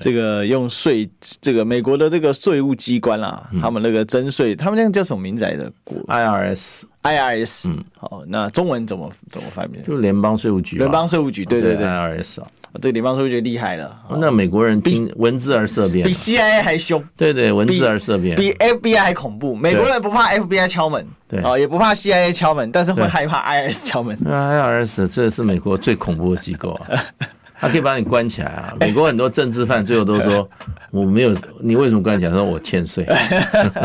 [0.00, 1.08] 这个用税，
[1.40, 5.70] 这个美国的这个税务机关啦，他们那个征税，他们那个叫什么名字来着
[6.06, 7.68] ？IRS，IRS。
[7.68, 9.86] 嗯，好，那中文怎么怎么翻译？
[9.86, 10.76] 就联邦税务局。
[10.76, 12.46] 联邦税务局，对对对，IRS 啊。
[12.82, 13.98] 这联邦税务局厉害了。
[14.20, 17.02] 那美国人听闻之而色变，比 CIA 还凶。
[17.16, 19.56] 对对，文字而色变，比 FBI 还恐怖。
[19.56, 24.16] 美国人不怕 FBI 敲门，对啊，也不怕 CIA 敲门，但是会害怕 IRS 敲门。
[24.18, 26.86] IRS 这是美国最恐怖的机构啊。
[27.60, 28.74] 他可以把你关起来啊！
[28.78, 30.48] 美国很多政治犯最后都说
[30.90, 32.30] 我没有，你为什么关起来？
[32.30, 33.04] 他说我欠税，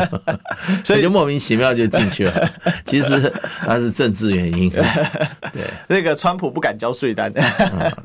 [0.85, 2.49] 所以就莫名其妙就进去了。
[2.85, 4.69] 其实他是政治原因。
[4.69, 7.33] 对，那个川普不敢交税单。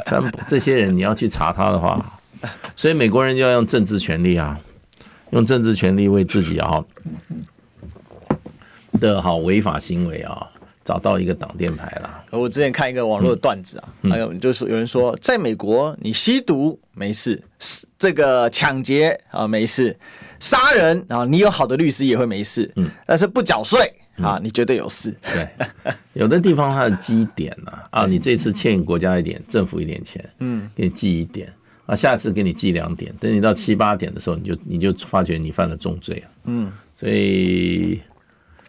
[0.06, 2.02] 川普这些人你要去查他的话，
[2.74, 4.58] 所以美国人就要用政治权利啊，
[5.30, 6.82] 用政治权利为自己啊
[9.00, 10.48] 的好违法行为啊。
[10.88, 12.24] 找到一个挡箭牌了。
[12.30, 17.42] 我之前看一个网络的段子啊，还有就是有人说，在美国你吸毒没事，
[17.98, 19.94] 这个抢劫啊没事，
[20.40, 23.78] 杀人啊你有好的律师也会没事，嗯，但是不缴税
[24.16, 25.14] 啊你绝对有事。
[25.30, 25.46] 对，
[26.14, 31.52] 有的地方它的积点呢啊，你这次欠国家一点，政府一点钱，嗯，给你记一点
[31.84, 38.00] 啊，下次给你记两点，等你到七八点的时候，你就你就发觉你犯了重罪了，嗯，所以。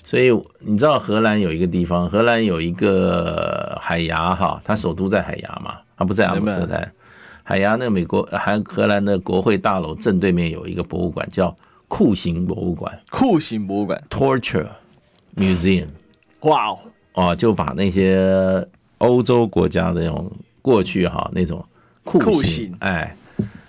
[0.10, 6.92] 所以你知道荷兰有一个地方，荷兰有一个海牙哈，它首都在海牙嘛，它不在阿姆斯特丹。
[7.44, 11.56] 海牙那个美国还荷兰的国会大楼正对面有一个博物馆，叫
[11.88, 13.00] 酷刑博物馆。
[13.12, 14.66] 酷刑博物馆 （Torture
[15.36, 15.90] Museum）。
[16.40, 16.80] 哇哦，
[17.14, 18.68] 哦，就把那些
[18.98, 20.32] 欧洲国家的那种
[20.64, 21.64] 过去哈那种
[22.04, 23.16] 酷刑，哎，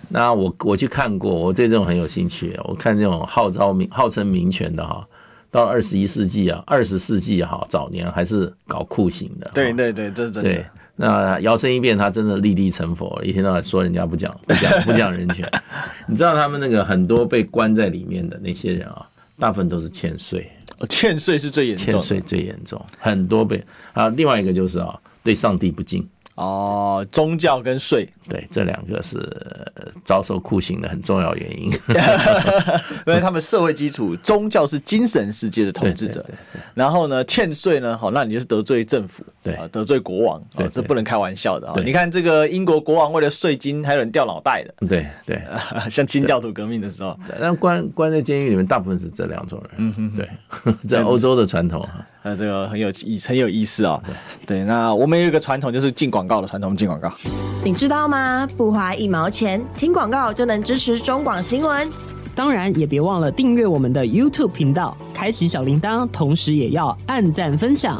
[0.09, 2.59] 那我我去看过，我对这种很有兴趣。
[2.63, 5.07] 我看这种号召名号称民权的哈。
[5.51, 9.51] 到二十一世纪啊，二十世纪也好，早年还是搞酷刑的。
[9.53, 10.49] 对对对，这是真的。
[10.49, 15.47] 对，那摇身一变，他真的立地成佛了，一天到晚说人家不讲不讲不讲人权。
[16.07, 19.05] 你知道他们那个很多被关在里面的那些人啊，
[19.37, 20.49] 大部分都是欠税。
[20.89, 24.09] 欠税是最严重，欠税最严重，很多被啊。
[24.09, 26.07] 另外一个就是啊，对上帝不敬。
[26.35, 29.19] 哦，宗教跟税，对，这两个是
[30.03, 31.69] 遭受酷刑的很重要原因，
[33.05, 36.25] 因为他们社会基础，宗教是精神世界的统治者，
[36.73, 41.73] 然后呢，欠税呢，好，那你就是得罪政府，对，得罪国王，啊，这不能开玩笑的啊！
[41.83, 45.41] 你看这个英国国王为了税金，还有人掉脑袋的，对对，
[45.89, 50.29] 像清教徒革命的时候，但关关在监狱里面，大部分是这两种人，嗯哼，对，
[50.87, 51.87] 在欧洲的传统
[52.23, 54.03] 呃，这个很有意很有意思啊、哦。
[54.45, 57.11] 对，对，那我们有一个传统，就是进广告的传统，进广告。
[57.63, 58.47] 你知道吗？
[58.55, 61.89] 不花一毛钱，听广告就能支持中广新闻。
[62.35, 67.99] 当然，也别忘了订阅我们的 YouTube 频道，开启小铃铛，同时也要按赞分享，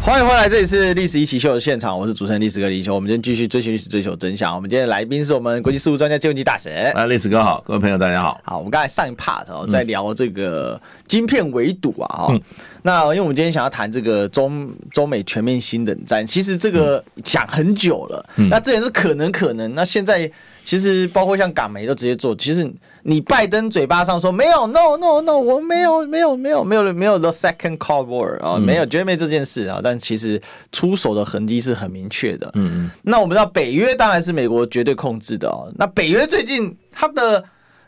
[0.00, 2.94] 欢迎回来，这里是历史一起秀的现场，我是主持人历史哥李易修。
[2.94, 4.54] 我们今天继续追寻历史，追求真相。
[4.54, 6.72] 我们今天的来宾是我们国际事务专家金文基大神。
[6.92, 8.40] 啊，历史哥好，各位朋友大家好。
[8.42, 12.40] 好，我们刚才上一 part 哦，在聊这个晶片围堵啊，哈、嗯。
[12.82, 19.74] 那因为我们今天想要谈这个中中美全面新冷战，其实这个讲很久了，嗯、那这也是可能可能。
[19.74, 20.30] 那现在。
[20.64, 22.36] 其实包括像港媒都直接做。
[22.36, 22.70] 其实
[23.08, 29.80] 你拜登嘴巴上说没有，no no no，我没有没有没有没有没有 the second Cold War 啊，没有绝对没这件事啊。
[29.82, 30.38] 但其实
[30.72, 32.50] 出手的痕迹是很明确的。
[32.52, 32.90] 嗯嗯。
[33.02, 35.72] 那我们知道北约当然是美国绝对控制的哦。
[35.78, 37.42] 那北约最近他的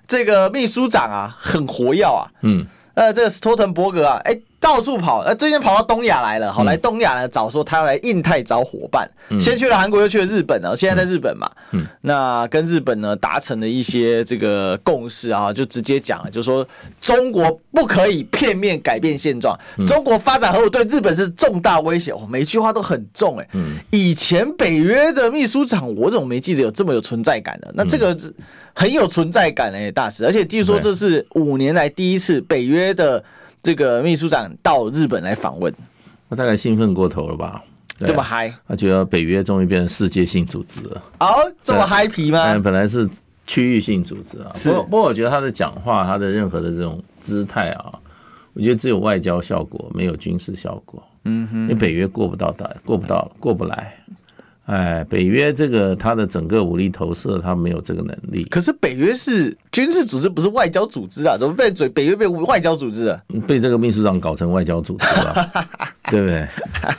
[0.08, 2.24] 这个秘书长啊很活跃啊。
[2.40, 2.66] 嗯。
[2.94, 4.40] 呃，这个斯托滕伯格啊，哎。
[4.60, 16.66] 到处跑，呃，最近跑到东亚来了，好，来东亚呢找说他要来印太找伙伴，嗯、先去了韩国，又去了日本了，现在在日本嘛，嗯，那跟日本呢达成了一些这个共识啊，就直接讲了，就说
[17.00, 27.72] 中国不可以片面改变现状，嗯、中国发展核武对日本是重大威胁，哦，每一句话都很重哎，嗯，以前北约的秘书长我怎么没记得有这么有存在感的？
[27.74, 28.14] 那这个
[28.74, 33.24] 很有存在感哎，大使，而且据说这是五年来第一次北约的。
[33.62, 35.72] 这个秘书长到日本来访问，
[36.28, 37.62] 他大概兴奋过头了吧？
[38.06, 41.02] 这么嗨，他觉得北约终于变成世界性组织了。
[41.20, 42.58] 哦，这么嗨皮吗？
[42.58, 43.06] 本来是
[43.46, 44.50] 区域性组织啊。
[44.54, 47.92] 是，不过不过我觉得他的讲话，他的任何的这种姿态啊，
[48.54, 51.02] 我觉得只有外交效果，没有军事效果。
[51.24, 53.94] 嗯哼，因为北约过不到的，过不到，过不来。
[54.70, 58.44] 哎，北约这个它的整个武力投射，它没有这个能力。
[58.44, 61.36] 可是北约是军事组织，不是外交组织啊？
[61.36, 63.20] 怎么被嘴北约被外交组织了？
[63.48, 65.50] 被这个秘书长搞成外交组织了，
[66.08, 66.38] 对不对？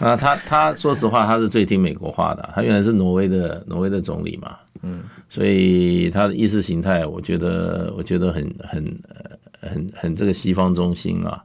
[0.01, 2.49] 啊，他他说实话，他是最听美国话的。
[2.53, 8.99] 他原来是挪威的挪威的总理嘛，嗯，所以他的意识形态，我觉得我觉得很很
[9.61, 11.41] 很很这个西方中心啊。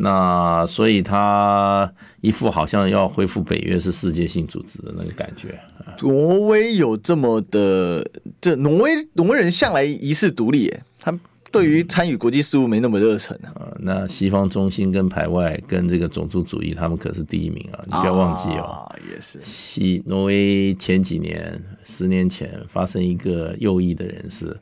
[0.00, 5.58] 那所以他一副好像要恢复北约是世界性组织的那个感觉。
[6.02, 8.08] 挪威有这么的，
[8.40, 11.18] 这挪威挪威人向来一世独立，哎，他
[11.50, 13.72] 对于参与国际事务没那么热忱啊。
[13.80, 17.82] 那西方中心跟排外跟这个种族主义，他们可是第一名啊！
[17.86, 18.64] 你不要忘记哦。
[18.64, 19.40] 啊，也是。
[19.42, 24.56] 西挪威前几年，十年前发生一个右翼的人士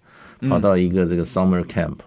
[0.48, 1.98] 跑到一个这个 summer camp，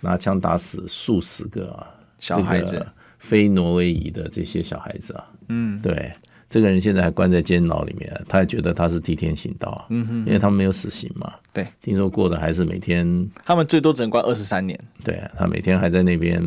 [0.00, 1.86] 拿枪打死数十个啊。
[2.18, 2.84] 小孩子，
[3.18, 6.12] 非挪威裔的这些小孩子啊，嗯，对，
[6.50, 16.42] 这个人现在还关在监牢里面，他还觉得他是替天行道，嗯哼，因为他们没有死刑嘛，对，听说过的还是每天，他们最多只能关二十三年，对，他每天还在那边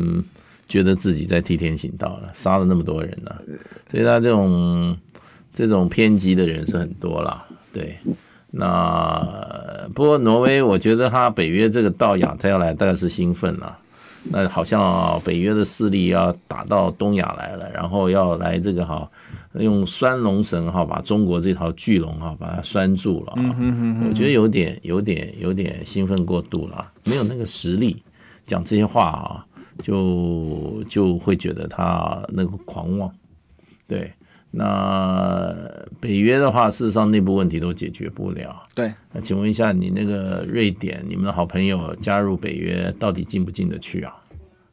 [0.68, 3.34] 觉得自己在替天行道了，杀了那么多人呢，
[3.90, 4.96] 所以他这种
[5.52, 7.96] 这种偏激的人是很多啦，对，
[8.50, 13.78] 那不过挪威，我觉得他北约这个到亚太要来，大概是兴奋了。
[14.24, 19.10] 那好像北约的势力要打到东亚来了，然后要来这个哈，
[19.54, 23.34] 用拴龙绳哈，把中国这套巨龙哈把它拴住了。
[24.08, 28.02] 我觉得有点有点有点兴奋过度了，没有那个实力
[28.44, 29.46] 讲这些话啊，
[29.82, 33.12] 就就会觉得他那个狂妄，
[33.88, 34.12] 对。
[34.54, 35.50] 那
[35.98, 38.62] 北约的话，事实上内部问题都解决不了。
[38.74, 44.14] 对，那请问一下，你那个瑞典，你们的好朋友加入北约，到底进不进得去啊？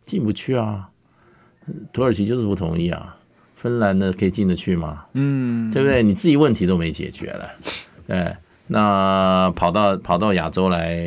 [0.05, 0.89] 进不去啊！
[1.93, 3.15] 土耳其就是不同意啊。
[3.55, 5.05] 芬兰呢，可以进得去吗？
[5.13, 6.03] 嗯，对不对？
[6.03, 7.49] 你自己问题都没解决了，
[8.07, 8.37] 哎，
[8.67, 10.97] 那跑到跑到亚洲来，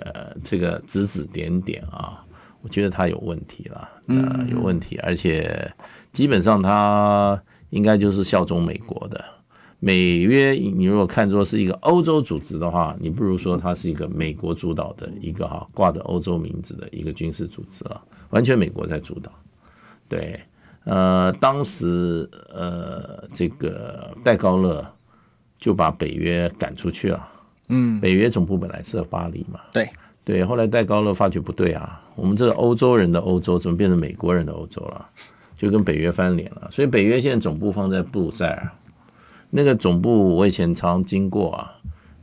[0.00, 2.20] 呃，这个指指点点啊，
[2.62, 5.72] 我觉得他有问题了，呃，有问题，而且
[6.10, 7.40] 基本上他。
[7.72, 9.24] 应该就是效忠美国的
[9.80, 10.50] 美约。
[10.52, 19.32] 你如果看作是一个欧洲组织的话，你不如说它是一个美国主导的一个哈挂着欧洲名字的一个军事组织啊，完全美国在主导。
[20.06, 20.38] 对，
[20.84, 24.86] 呃，当时呃这个戴高乐
[25.58, 27.28] 就把北约赶出去了。
[27.68, 29.58] 嗯，北约总部本来是在巴黎嘛。
[29.72, 29.88] 对
[30.24, 35.08] 对，后来戴高乐发觉不对啊，我们这个欧洲人的欧洲怎么变成美国人的欧洲了？
[35.62, 38.68] 就跟北约翻脸了，所以北约现在总部放在布鲁塞尔，
[39.48, 41.70] 那个总部我以前常经过啊，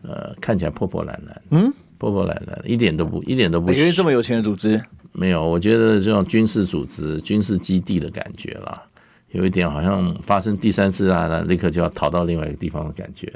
[0.01, 3.67] 呃，看起来破破烂烂，嗯，破破烂烂，一点都不一点都不。
[3.67, 4.81] 北约这么有钱的组织，
[5.13, 8.83] 没有，我觉得这种军事组织、军事基地的感觉啦，
[9.31, 13.31] 有一点好像发生第三次大战，立刻就要逃到另外一个地方的感觉。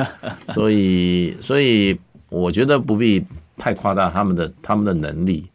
[0.52, 3.24] 所以，所以我觉得不必
[3.56, 5.46] 太夸大他们的他们的能力，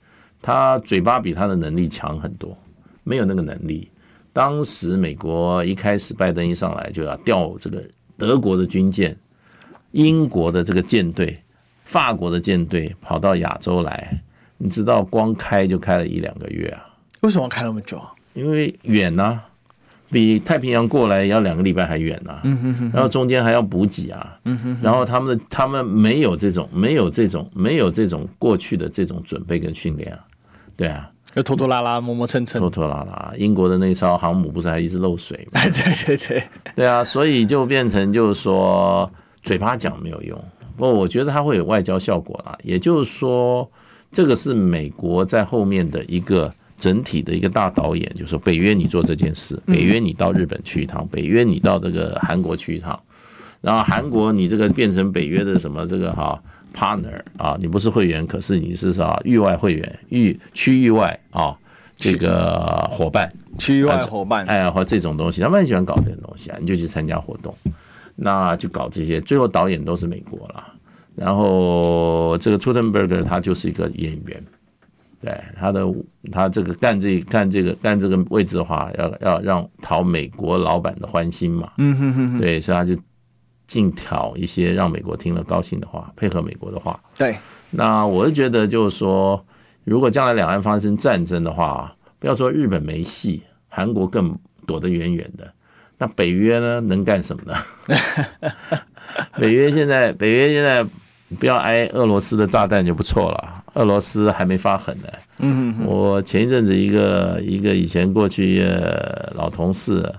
[0.42, 2.58] 他嘴巴比他的能力强很多，
[3.04, 3.90] 没有那个能力。
[4.34, 7.84] 当时美国一开始拜登一上来就要调这个
[8.18, 9.16] 德国的军舰、
[9.92, 11.38] 英国的这个舰队。
[11.84, 14.18] 法国的舰队跑到亚洲来，
[14.58, 16.88] 你知道光开就开了一两个月啊？
[17.20, 18.14] 为什么开那么久啊？
[18.34, 19.46] 因为远呐、啊，
[20.10, 22.42] 比太平洋过来要两个礼拜还远呐、啊。
[22.46, 22.92] 嗯哼哼。
[22.94, 24.40] 然后中间还要补给啊。
[24.46, 24.78] 嗯哼。
[24.82, 30.20] 然后他们的他们没有这种没有这种没有这种过去的这种准备跟训练啊。
[30.78, 31.12] 对啊。
[31.34, 32.60] 要拖拖拉拉磨磨蹭蹭。
[32.60, 35.62] 拖拖拉拉，英国的那艘航母不是还一直漏水吗？
[35.64, 36.44] 对对对。
[36.76, 39.10] 对啊，所以就变成就是说
[39.42, 40.38] 嘴巴讲没有用。
[40.78, 42.58] 不，我觉得它会有外交效果啦。
[42.64, 43.70] 也就是说，
[44.12, 53.00] 这个是美国在后面的一个整体的一个大导演，就是说北约你做这件事，北约你到日本去一趟，北约你到这个韩国去一趟，
[53.62, 56.42] 然后韩国你这个变成北约的什么这个哈
[56.74, 61.56] partner 啊，你不是会员，可是你是啥域外会员，域区域外啊
[61.98, 67.56] 这个伙伴，区域外伙伴，哎，或这种东西，他们很喜欢搞这种东西啊，你就去参加活动。
[68.16, 70.64] 那就搞这些，最后导演都是美国了。
[71.16, 74.44] 然后这个 Stoltenberg 他就是一个演员，
[75.20, 75.82] 对他的
[76.32, 81.72] 他这个干这干这个干这个位置的话，要要让讨美国老板的欢心嘛。
[81.78, 82.38] 嗯哼哼。
[82.38, 82.96] 对，所以他就
[83.72, 87.00] 尽挑一些让美国听了高兴的话，配合美国的话。
[87.18, 87.38] 对。
[87.70, 89.42] 那我是觉得就是说，
[89.86, 95.50] 如果将来两岸发生战争的话，不要说日本没戏，韩国更躲得远远的。
[95.98, 97.56] 那北约呢，能干什么呢？
[99.40, 100.86] 北约现在，北约现在
[101.40, 103.64] 不要挨俄罗斯的炸弹就不错了。
[103.76, 105.08] 俄罗斯还没发狠呢。
[105.40, 108.62] 嗯哼，我前一阵子一个一个以前过去
[109.34, 110.14] 老同事，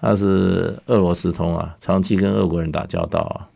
[0.00, 3.48] 他是俄罗斯通啊，长期跟俄国人打交道啊，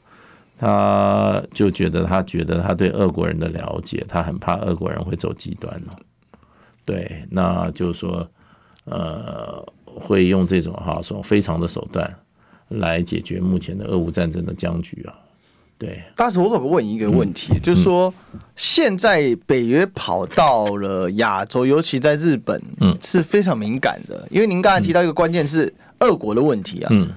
[0.59, 5.81] 他就觉得他觉得他对俄国人的了解，他很怕俄国人会走极端。
[6.85, 8.29] 对，那就是说，
[8.85, 9.65] 呃。
[9.93, 12.09] 会用这种哈说非常的手段
[12.69, 15.13] 来解决目前的俄乌战争的僵局啊，
[15.77, 16.01] 对。
[16.15, 18.15] 大使，我可不可以问一个问题，嗯、就是说，
[18.55, 27.09] 现在北约跑到了亚洲，尤其在日本，嗯，是非常敏感的，因为您刚才提到一个关键是俄国的问题啊，嗯。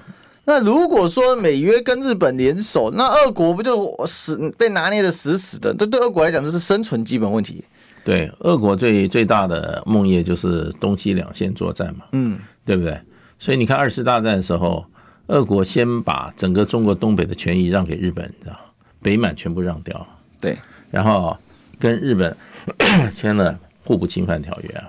[0.44, 5.74] 那如果说美约跟日本联手，那俄国不就死被拿捏的死死的？
[5.74, 7.64] 这对俄国来讲，这是生存基本问题。
[8.04, 12.38] 对，俄国最最大的梦魇就是东西两线作战嘛，嗯。
[12.66, 12.98] 对不对？
[13.38, 14.82] 所以你看二次大战的时候，
[15.26, 18.56] 俄国先把整个中国东北的权益让给日本，知道
[19.02, 20.06] 北满全部让掉。
[20.40, 20.56] 对，
[20.90, 21.36] 然后
[21.78, 22.34] 跟日本
[23.12, 24.88] 签了互不侵犯条约啊。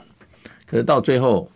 [0.66, 1.50] 可是到最后，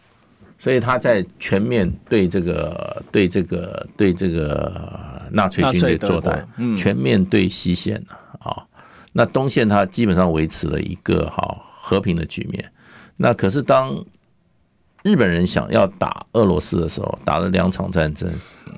[0.60, 7.96] 所以他在全面对这个、对这个、对这个纳粹军队作战，嗯，全面对西线
[8.40, 8.64] 啊。
[9.14, 12.72] 那东线他基本上维持了一个好和平的局面。
[13.16, 14.06] 那可是当
[15.02, 18.30] 日本人想要打俄罗斯的时候，打了两场战争，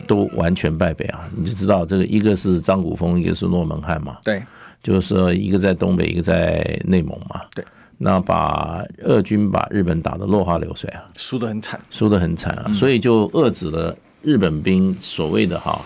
[0.08, 1.28] 都完全败北啊！
[1.36, 4.20] 你就知道这个，一个是张古峰，一个是诺门汉嘛。
[4.24, 4.42] 对，
[4.84, 7.42] 就是说一个在东北，一个在内蒙嘛。
[7.54, 7.66] 对，
[8.04, 12.74] 那把俄军把日本打得落花流水啊，输得很惨，输得很惨啊！
[12.74, 15.80] 所以就遏制了日本兵所谓的哈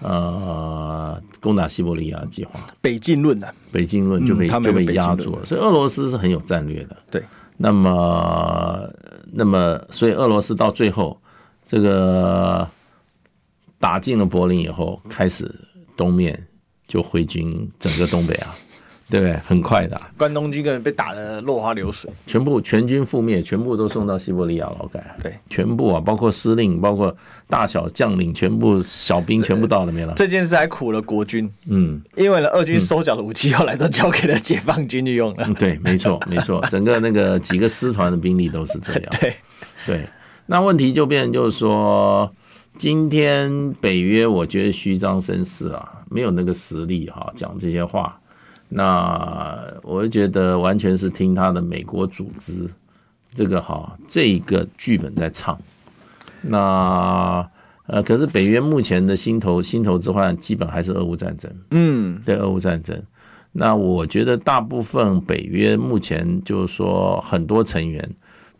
[0.00, 5.44] 呃攻打西伯利亚计划，北进论的北进论就被就被压住了。
[5.44, 6.96] 所以俄罗斯是很有战略的。
[7.10, 7.22] 对。
[7.60, 8.88] 那么，
[9.32, 11.20] 那么，所以俄罗斯到最后，
[11.66, 12.64] 这个
[13.80, 15.52] 打进了柏林以后，开始
[15.96, 16.40] 东面
[16.86, 18.54] 就挥军整个东北啊。
[19.10, 19.36] 对不对？
[19.46, 25.16] 很快的，关东军根本被打得落花流水，全部全军覆灭，全部都送到西伯利亚劳改。
[25.22, 27.16] 对，全部啊，包括司令，包括
[27.46, 30.12] 大小将领，全部小兵全部到了没了。
[30.14, 35.44] 这件事还苦了国军，嗯，因为呢，俄军收缴的武器后来都交给了解放军去用了。
[35.46, 39.02] 嗯、对，没错，没错，整个那个几个师团的兵力都是这样。
[39.18, 39.34] 对，
[39.86, 40.06] 对，
[40.44, 42.30] 那问题就变成就是说，
[42.76, 48.20] 今天北约我觉得虚张声势啊，没有那个实力哈、啊，讲这些话。
[48.68, 52.68] 那我就觉得完全是听他的美国组织
[53.34, 55.58] 这个哈这个剧本在唱。
[56.42, 57.48] 那
[57.86, 61.50] 呃，可是北约目前的心头心头之患基本还是俄乌战争。
[61.70, 63.02] 嗯，对，俄乌战争。
[63.52, 68.06] 那我觉得大部分北约目前就是说很多成员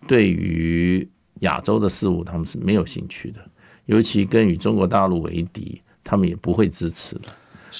[0.08, 1.06] 对于
[1.40, 3.40] 亚洲的事物他们是没有兴趣的，
[3.84, 7.28] 尤其跟与中国大陆为敌，他们也不会支持的。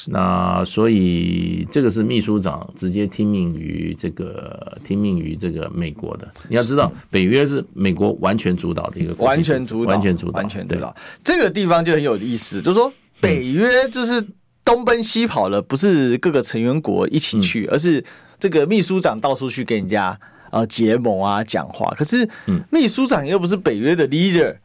[0.08, 6.30] 那所以这个是秘书长直接听命于这个听命于这个美国的。
[6.48, 10.94] 你要知道，北约是美国完全主导的一个完全主导，完全主导，完全主导。
[11.24, 14.22] 这个地方就很有意思，就是说北约就是
[14.64, 18.04] 东奔西跑了，不是各个成员国一起去，而是
[18.38, 20.18] 这个秘书长到处去跟人家
[20.50, 21.94] 呃结盟啊讲话。
[21.96, 22.28] 可是，
[22.70, 24.56] 秘书长又不是北约的 leader。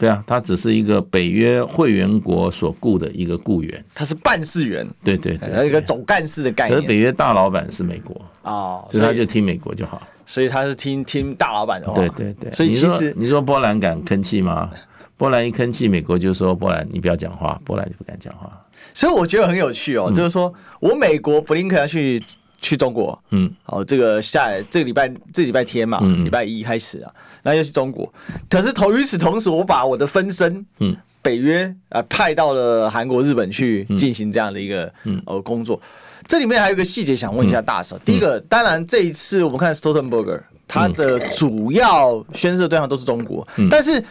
[0.00, 4.88] 对啊，他只是一个北约会员国所雇的一个雇员，他是办事员。
[5.04, 6.76] 对对对，一个总干事的概念。
[6.76, 10.00] 可是北约大老板是美国哦，所以他就听美国就好。
[10.24, 11.94] 所以他是听听大老板的话。
[11.94, 12.50] 对对对。
[12.54, 14.70] 所以其实你说波兰敢吭气吗？
[15.18, 18.50] 波兰一吭气，美国就说波兰你不要讲话，波兰就不敢讲话。
[18.94, 22.22] 所以我觉得很有趣哦，就是说我美国布林肯要去
[22.60, 27.12] 去中国，嗯，好，这个下这个礼拜这礼拜天嘛，礼拜一开始啊。
[27.42, 28.12] 然后又去中国，
[28.50, 34.92] 可是同与此同时，我把我的分身，嗯，北约啊派到了韩国、日本去进行这样的一个
[35.24, 35.80] 呃工作。
[36.28, 37.98] 这里面还有一个细节想问一下大婶。
[38.04, 40.38] 第一个，当然这一次我们看 Stoltenberg，
[40.68, 44.04] 他的主要宣誓对象都是中国，但是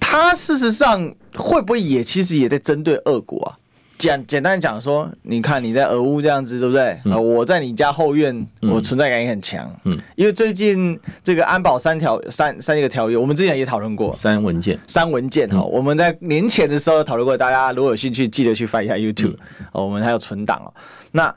[0.00, 3.56] 他事实上会不会也其实也在针对俄国啊？
[3.96, 6.90] 简简单讲说，你看你在俄乌这样子，对不对？
[7.12, 9.70] 啊，我在你家后院，我存在感也很强。
[9.84, 14.12] 嗯，因为最近这个安保三条三三一个条约，我们之前也讨论过。
[14.14, 19.36] 三文件，三文件哈，我们在年前的时候讨论过，大家如果有兴趣，记得去翻一下 YouTube，
[19.72, 20.72] 哦我们还有存档哦。
[21.12, 21.34] 那。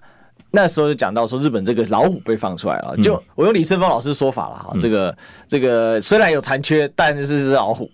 [0.51, 2.95] 那时候就讲到说，日本这个老虎被放出来了。
[3.03, 5.15] 就我用李胜峰老师说法了哈，这个
[5.47, 7.89] 这个虽然有残缺，但是是老虎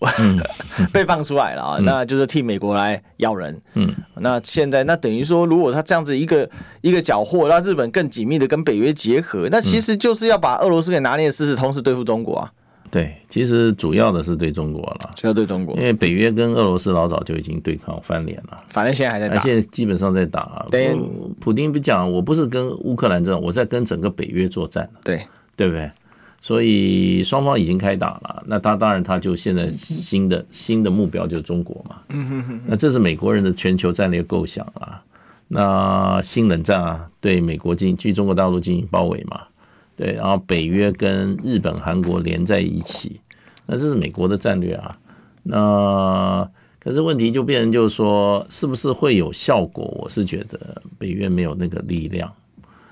[0.93, 3.59] 被放出来了啊，那就是替美国来咬人。
[3.73, 6.49] 嗯，那现在那等于说，如果他这样子一个
[6.81, 12.51] 一个缴获，让日本更紧密的跟北约结合，那其实就是要把俄罗斯给拿捏死死，同时对付中国啊。
[12.93, 20.63] 对，其实主要的是对中国了，主要对中国，因为北约跟俄罗斯老早就已经对抗翻脸了，反正现在还在打，现在基本上在打。
[20.69, 20.95] 对，
[21.39, 25.25] 普京不讲，我不是跟乌克兰战，我在跟整个北约作战，对，
[25.55, 25.89] 对不对？
[26.39, 35.01] 所以双方已经开打了，那他当然他就现在新的新的目标就是中国嘛，嗯哼哼，那这是美国人的全球战略构想啊，
[35.47, 39.41] 那新冷战啊，对美国进去中国大陆进行包围嘛。
[39.95, 43.21] 对，然后北约跟日本、韩国连在一起，
[43.65, 44.97] 那这是美国的战略啊。
[45.43, 49.85] 那可是问题就变成就是说，是不是会有效果？
[50.01, 52.33] 我是觉得北约没有那个力量，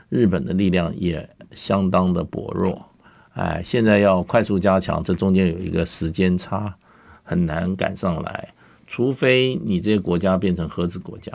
[0.10, 2.86] 日本的力量也相当的薄弱。
[3.34, 6.76] 哎，现在要快速加强，这中间有一个时间差，
[7.24, 8.50] 很难赶上来。
[8.86, 11.32] 除非你这些国家变成核子国家，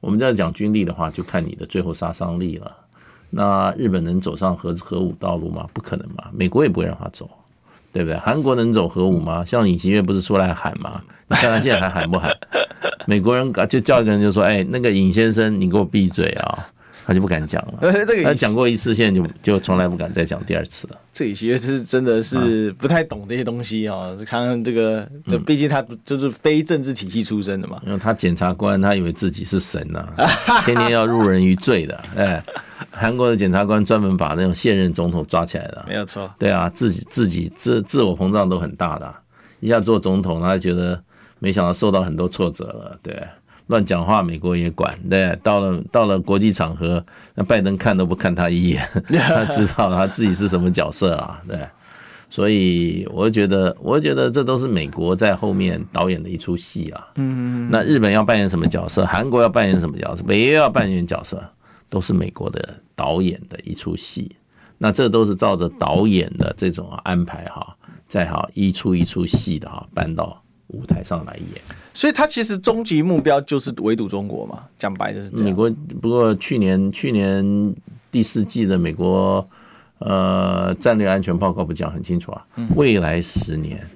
[0.00, 2.72] 我们在讲军力的话，就看你的最后杀伤力了。
[3.30, 5.66] 那日本能走上核核武道路吗？
[5.72, 7.28] 不可能嘛，美国也不会让他走，
[7.92, 8.18] 对不对？
[8.18, 9.44] 韩国能走核武吗？
[9.44, 11.02] 像尹锡悦不是出来喊吗？
[11.28, 12.30] 你看他现在还喊不喊？
[13.06, 16.68] 美国人就叫一个人就说：“哎，那个尹先生，你给我闭嘴啊！”
[17.04, 17.92] 他就不敢讲了。
[18.24, 20.98] 他讲过一次，现在就就从来不敢再讲第二次了。
[21.12, 27.80] 这尹锡悦是真的是不太懂这些东西啊，看看这个，就毕竟他就是非政治体系出身的嘛。
[27.86, 30.08] 因为他检察官，他以为自己是神呐，
[30.64, 32.42] 天天要入人于罪的， 哎。
[32.96, 36.32] 韩国的检察官专门把那种现任总统抓起来的，没有错。
[36.38, 39.12] 对啊，自己自己自自我膨胀都很大的，
[39.58, 41.02] 一下做总统，他觉得
[41.40, 43.20] 没想到受到很多挫折了，对，
[43.66, 47.04] 乱讲话，美国也管，对，到了到了国际场合，
[47.34, 51.58] 那拜登看都不看他一眼， 他知道他自己是什么角色啊，对，
[52.28, 57.06] 所以我觉得，我觉得这都是美国在后面导演的一出戏啊。
[57.14, 59.06] 嗯，那日本要扮演什么角色？
[59.06, 60.22] 韩国要扮演什么角色？
[60.24, 61.42] 北约要扮演角色？
[61.88, 64.34] 都是美国的导演的一出戏，
[64.78, 67.76] 那这都是照着导演的这种安排哈，
[68.08, 71.62] 再好一出一出戏的哈搬到舞台上来演。
[71.94, 75.44] 所以，他其实终极目标就是围堵中国嘛，讲白就是这样。
[75.46, 75.70] 美国
[76.02, 77.74] 不过去年去年
[78.10, 79.48] 第四季的美国
[80.00, 83.88] 呃战略安全报告不讲很清楚啊，未来十年，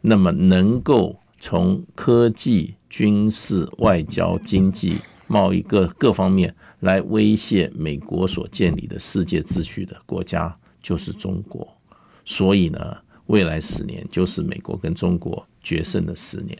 [0.00, 4.96] 那么能够从科技、军事、外交、经济、
[5.26, 6.54] 贸易各各方面。
[6.80, 11.66] 来威胁美国所建立的世界秩序的国家就是中国，
[12.24, 12.96] 所以呢，
[13.26, 16.56] 未来十年就是美国跟中国决胜的十年，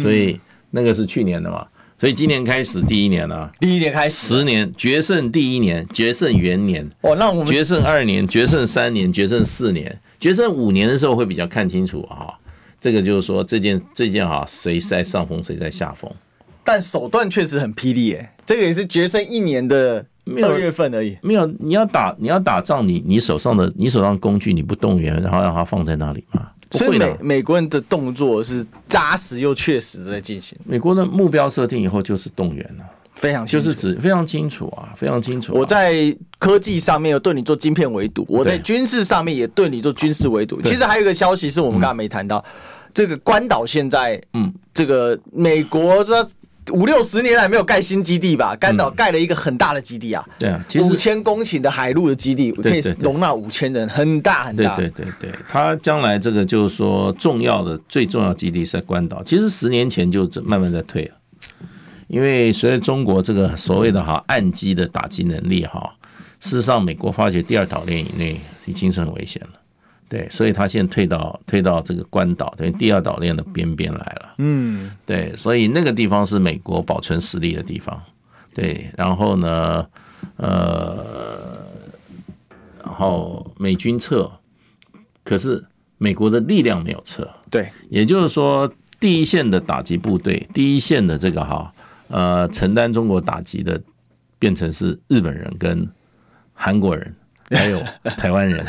[0.00, 1.66] 所以那个是去年的嘛，
[1.98, 6.88] 所以今年开始第一年啊，第一年开始十年决胜第一年决胜元年。
[7.02, 9.98] 哦，那我们决胜二年决胜三年决胜四年。
[10.18, 12.28] 决胜五年的时候会比较看清楚啊，
[12.80, 16.10] 这个就是说这件这件啊谁在上风谁在下风。
[16.62, 20.04] 但手段确实很霹雳，哎，这个也是决胜一年的
[20.42, 21.16] 二月份而已。
[21.22, 26.48] 没有，你要打，你要打仗，你你手上的你手上工具你不动员，然后让它放在那里吗？
[26.72, 30.56] 所以美美国人的动作是扎实又确实的在进行。
[30.64, 35.58] 美国的目标设定以后就是动员了，非常清楚，就是指非常清楚啊，非常清楚、啊。
[35.58, 40.62] 我在科技上面有对你做晶片围堵，我在军事上面也对你做军事围堵。
[40.62, 42.44] 其实还有一个消息是我们刚才没谈到，嗯、
[42.94, 46.24] 这个关岛现在，嗯，这个美国说。
[46.70, 48.56] 五六十年来没有盖新基地吧？
[48.56, 54.76] 干岛盖了一个很大的基地啊，对啊，五千公顷的海陆的基地，可以容纳五千人，很大很大。
[54.76, 59.22] 对对对对，他将来这个就是说重要的最重要基地是在关岛。
[59.22, 61.14] 其实十年前就慢慢在退了，
[62.08, 65.94] 因为随着中国这个所谓的哈岸基的打击能力哈，
[66.40, 69.48] 事实上美国发觉第二岛链以内已经是很危险了。
[70.10, 74.34] 对，所以他现在退到退到这个关岛，等于第二岛链的边边来了。
[74.38, 78.02] 嗯，对，所以那个地方是美国保存实力的地方。
[78.52, 79.86] 对，然后呢，
[80.36, 81.64] 呃，
[82.82, 84.28] 然后美军撤，
[85.22, 85.64] 可是
[85.96, 87.30] 美国的力量没有撤。
[87.48, 91.72] 对，也就是说，第一线的打击部队，第一线的这个哈，
[92.08, 93.80] 呃，承担中国打击的，
[94.40, 95.88] 变成是日本人跟
[96.52, 97.14] 韩国人。
[97.50, 97.82] 还有
[98.16, 98.64] 台湾人，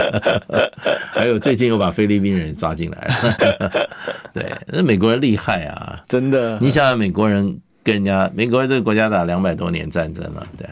[1.12, 3.88] 还有最近又把菲律宾人抓进来了。
[4.32, 6.58] 对，那美国人厉害啊，真的。
[6.60, 10.66] 你想想，美国人跟人家美国这个国家打两百多年战争了，对，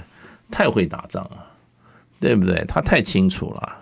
[0.51, 1.37] 太会打仗了，
[2.19, 2.65] 对不对？
[2.67, 3.79] 他太清楚了。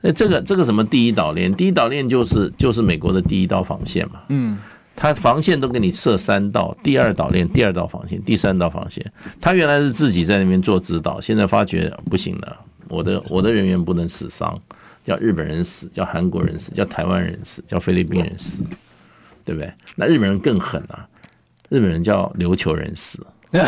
[0.00, 4.20] 那这个这个什么第一岛链，第一岛链就是就是美国的第一道防线嘛。
[4.28, 4.56] 嗯，
[4.94, 9.04] 他防线都给你设三道，第二岛链，第二道防线，第三道防线。
[9.40, 12.56] 他原来是自己在那边做指导，现在发觉不行了。
[12.88, 14.58] 我的我的人员不能死伤，
[15.04, 18.62] 叫日本人死，叫韩国人死，叫台湾人死，叫菲律宾人死，
[19.44, 19.72] 对不对？
[19.96, 21.06] 那日本人更狠啊！
[21.68, 23.24] 日本人叫琉球人死，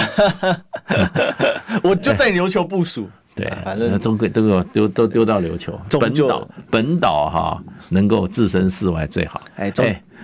[1.83, 9.43] 我就在琉球部署， 对，反正都给都给我丢都丢到琉球 本岛本岛哈，能够置身事外最好。
[9.57, 9.71] 哎，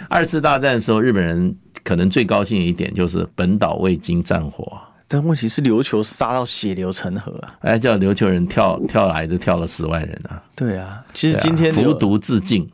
[0.09, 4.81] 二次大战的时候，日本人可能最高兴的一点就是本岛未经战火。
[5.09, 7.55] 但问题是琉球杀到血流成河啊！
[7.61, 10.43] 哎，叫琉球人跳跳崖都跳了十万人啊！
[10.57, 12.69] 对啊，其实今天服毒自尽，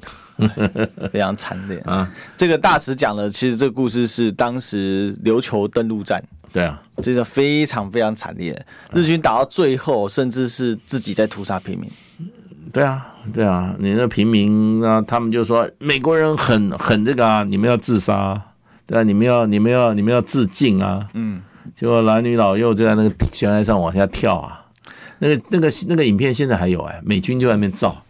[1.12, 2.10] 非常惨烈啊！
[2.36, 6.22] 这个大使讲的，其实这个故事是当时琉球登陆战。
[6.50, 8.64] 对啊，这个非常非常惨烈，
[8.94, 11.90] 日军打到最后，甚至是自己在屠杀平民。
[12.72, 18.40] 对啊，对啊，你那平民啊，他们就说美国人很很这个啊，你们要自杀，
[18.86, 21.42] 对啊，你们要你们要你们要自尽啊，嗯。
[21.82, 24.64] 结果男女老幼就在那个悬崖上往下跳啊，
[25.18, 28.00] 那个那个那个影片现在还有哎，美军就在那边照，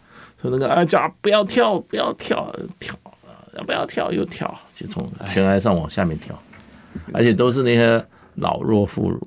[0.43, 6.39] 说那个啊叫不要跳不要跳跳啊不要跳又跳，就从悬崖上往下面跳，
[7.15, 8.05] 而且都是那些
[8.35, 9.19] 老弱妇孺。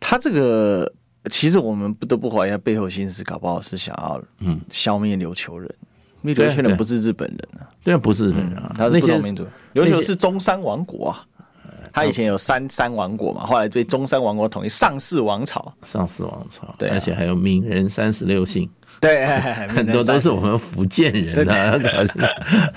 [0.00, 0.92] 他这个
[1.30, 4.60] 其实我们不得不怀疑他背后心思，搞不好是想要嗯。
[4.70, 5.72] 消灭琉球人，
[6.22, 11.24] 因为琉球人不是日本人啊，对啊不是日本人啊，他是不同民族，琉球是中山王国啊。
[11.92, 18.68] 他以前有三三王国嘛，后来被中山王国统一，上世王朝，上世王朝，对，而且还有闽人三十六姓，
[19.00, 19.26] 对，
[19.68, 21.80] 很多都是我们福建人的。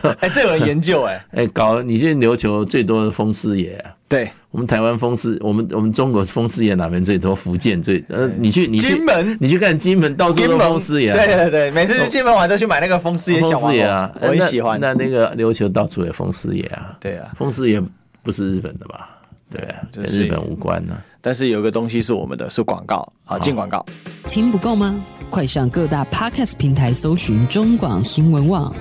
[0.19, 7.33] 哎，这有人研究哎，哎，搞你现在琉球最多的风师爷，对，我们台湾风师，我们我们中国风师爷哪边最多？
[7.33, 14.79] 福建最，呃，你去你金门，你去看金门，到处都风师爷，对对对，每次去金门玩都去买那个风师爷小王啊，我很喜欢。
[14.79, 17.81] 那那个琉球到处有风师爷啊，对啊，风师爷
[18.23, 19.09] 不是日本的吧？
[19.51, 20.95] 对啊，跟日本无关呢。
[21.21, 23.05] 但是有个东西是我们的，是广告。
[23.23, 23.85] 好，进广告。
[24.27, 24.95] 听不够吗？
[25.29, 28.73] 快上各大 Podcast 平台搜寻中广新闻网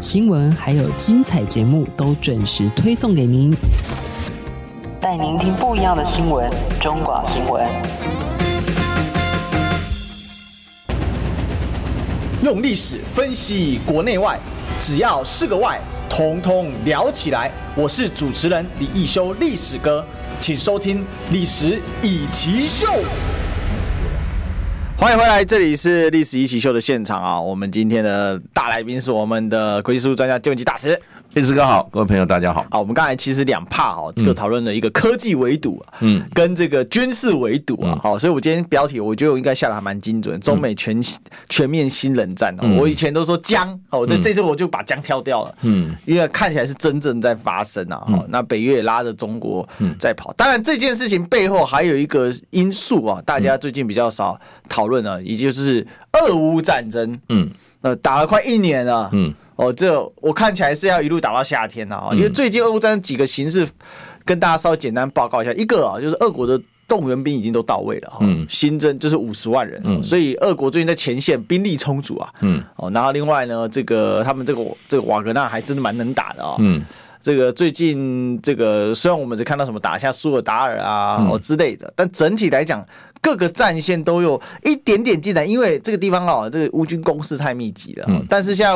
[0.00, 3.54] 新闻，还有精彩节目都准时推送给您，
[5.00, 6.50] 带您听不一样的新闻。
[6.80, 7.66] 中广新闻，
[12.42, 14.38] 用历史分析国内外，
[14.80, 15.78] 只要是个“外”。
[16.08, 17.52] 通通聊起来！
[17.76, 20.04] 我是主持人李奕修，历史哥，
[20.40, 20.98] 请收听
[21.30, 22.86] 《历史以奇秀》。
[24.96, 27.40] 欢迎回来，这里是《历史一起秀》的现场啊！
[27.40, 31.00] 我们今天的大来宾是我们的国际事务专家救济大使。
[31.38, 32.66] 历史哥好，各位朋友大家好。
[32.68, 41.00] 好，我们刚才其实两 part 哈，就讨论了一个科技围堵啊，嗯，跟这个军事围堵啊，好，所以我今天标题我觉得我应该下的还蛮精准，中美全
[41.48, 42.52] 全面新冷战。
[42.76, 49.64] 我以前都说僵，好，这这次我就把僵挑掉了，嗯，因为看起来是真正在发生啊，好，那北约也拉着中国
[49.96, 54.36] 在跑，当然这件事情背后还有一个因素啊，大家最近比较少
[54.68, 57.48] 讨论啊，也就是俄乌战争，嗯，
[57.82, 59.32] 呃，打了快一年了，嗯。
[59.58, 63.68] 哦，这我看起来是要一路打到夏天的啊，因为最近俄乌战几个形势，
[64.24, 65.52] 跟大家稍微简单报告一下。
[65.54, 72.32] 一个啊，就是俄国的动员兵已经都到位了嗯，新增就是五十万人，所以俄国最近在前线兵力充足啊。
[72.40, 76.54] 嗯，哦，然后另外呢，这个他们这个这个瓦格纳还真的蛮能打的啊。
[76.60, 76.84] 嗯，
[77.20, 82.86] 这个最近这个虽然我们只看到什么打下苏尔达尔啊、嗯、哦之类的，但整体来讲，
[83.20, 88.06] 各个战线都有一点点进展，因为这个地方哦，这个乌军攻势太密集了。
[88.08, 88.72] 嗯、但是现在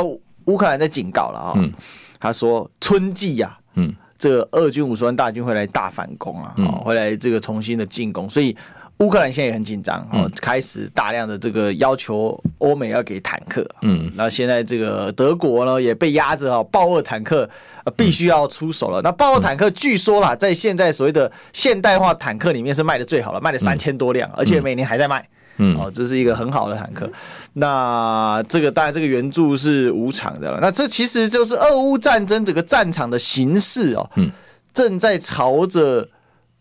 [0.47, 1.73] 乌克兰在警告了啊、哦，嗯、
[2.19, 8.57] 他说春季呀、啊，嗯，这个俄军五十万大军会来大反攻啊，会来这个重新的进攻，所以。
[8.99, 17.49] 乌克兰现在也很紧张，哦，开始大量的这个要求欧美要给坦克，嗯，那现在这个德国呢也被压着啊，豹二坦克
[17.97, 19.03] 必须要出手了。
[19.03, 25.27] 那豹二坦克据说啦，在现在所谓的现代化坦克里面是卖的最好了，卖了三千多辆，而且每年还在卖，嗯，
[25.59, 27.11] 哦，这是一个很好的坦克。
[27.55, 30.59] 那这个当然这个援助是无偿的了。
[30.61, 34.31] 那这其实就是俄乌战争这个战场的形势哦，嗯，
[34.73, 36.09] 正在朝着。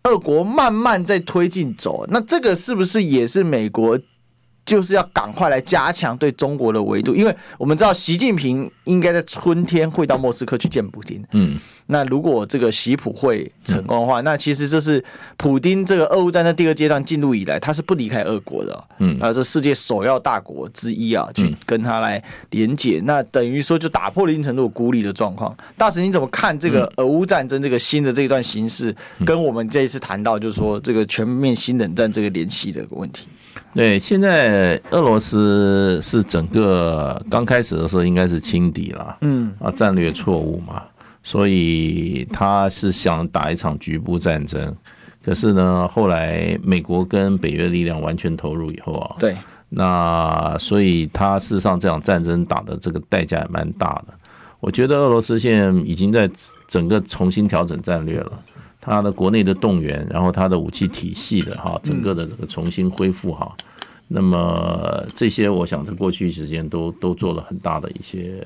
[0.06, 4.00] 俄国慢慢在推进走，那这个是不是也是美国？
[4.72, 11.22] 就是要赶快来加强对中国的围堵，因为我们知道习近平应该在春天会到莫斯科去见普京。
[11.34, 15.03] 嗯，那如果这个习普会成功的话，那其实这是
[15.36, 18.84] 普京这个俄乌战争第二阶段进入以来，他是不离开俄国的。
[18.99, 25.53] 嗯，啊，这世界首要大国之一啊，去跟他来连接，那等于说就打破了一定程度孤立的状况。
[25.76, 28.95] 大使你怎么看这个俄乌战争这个新的这一段形势，
[29.26, 33.28] 跟我们这一次谈到就是说这个全面新冷战这个联系的问题？
[33.74, 40.84] 对，现在俄罗斯是整个刚开始的时候应该是轻敌了，嗯啊，战略错误嘛，
[41.24, 44.76] 所以他是想打一场局部战争，
[45.24, 49.38] 可是呢，后来美国跟北约力量完全投入以后啊，对，
[49.69, 54.13] 那所以他事实上这场战争打的这个代价也蛮大的，
[54.59, 56.30] 我觉得俄罗斯现在已经在
[56.67, 58.32] 整个重新调整战略了。
[58.82, 63.55] 他的国内的动员，然后他的武器体系的哈，整个的这个重新恢复哈，
[64.07, 68.43] 那么这些我想在过去时间都都做了很大的一些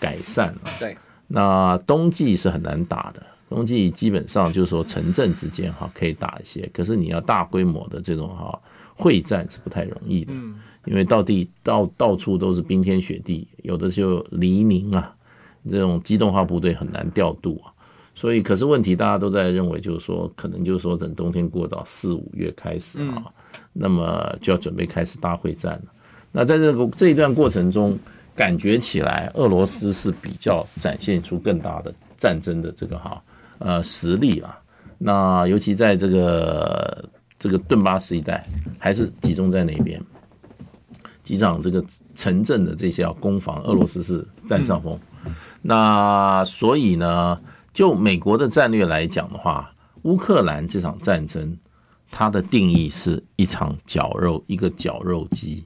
[0.00, 0.62] 改善了。
[0.80, 0.96] 对，
[1.28, 8.58] 那冬季是很难打的，冬季基本上就是说城镇之间哈可以打一些，可是你要大规模的这种哈
[8.94, 10.32] 会战是不太容易的，
[10.86, 15.14] 因为到地到到处都是冰天雪地，有的就黎明啊，
[15.70, 17.71] 这种机动化部队很难调度啊。
[18.22, 23.24] 所以，可是问题大家都在认为，就是说，可能就是说，等冬天过到四五月开始啊，
[23.72, 25.92] 那么就要准备开始大会战了。
[26.30, 27.98] 那在这个这一段过程中，
[28.36, 33.20] 感觉起来，俄罗斯是比较展现出更大的战争的这个哈
[33.58, 34.56] 呃实力啊。
[34.98, 37.04] 那尤其在这个
[37.40, 38.46] 这个顿巴斯一带，
[38.78, 40.00] 还是集中在那边，
[41.24, 44.96] 几场这个城镇的这些要攻防，俄罗斯是占上风。
[45.60, 47.36] 那所以呢？
[47.72, 51.56] 就美国的战略来讲的话，乌克兰这场战争，
[52.10, 55.64] 它的定义是一场绞肉，一个绞肉机，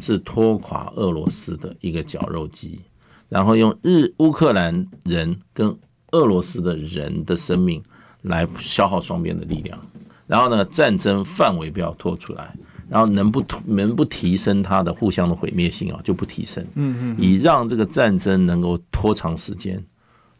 [0.00, 2.80] 是拖垮俄罗斯的一个绞肉机，
[3.28, 5.76] 然后用日乌克兰人跟
[6.12, 7.82] 俄罗斯的人的生命
[8.22, 9.78] 来消耗双边的力量，
[10.26, 12.54] 然后呢，战争范围不要拖出来，
[12.88, 19.84] 然后能不能不提升它的互相的毁灭性啊，就不提升，嗯嗯，以让这个战争能够拖长时间。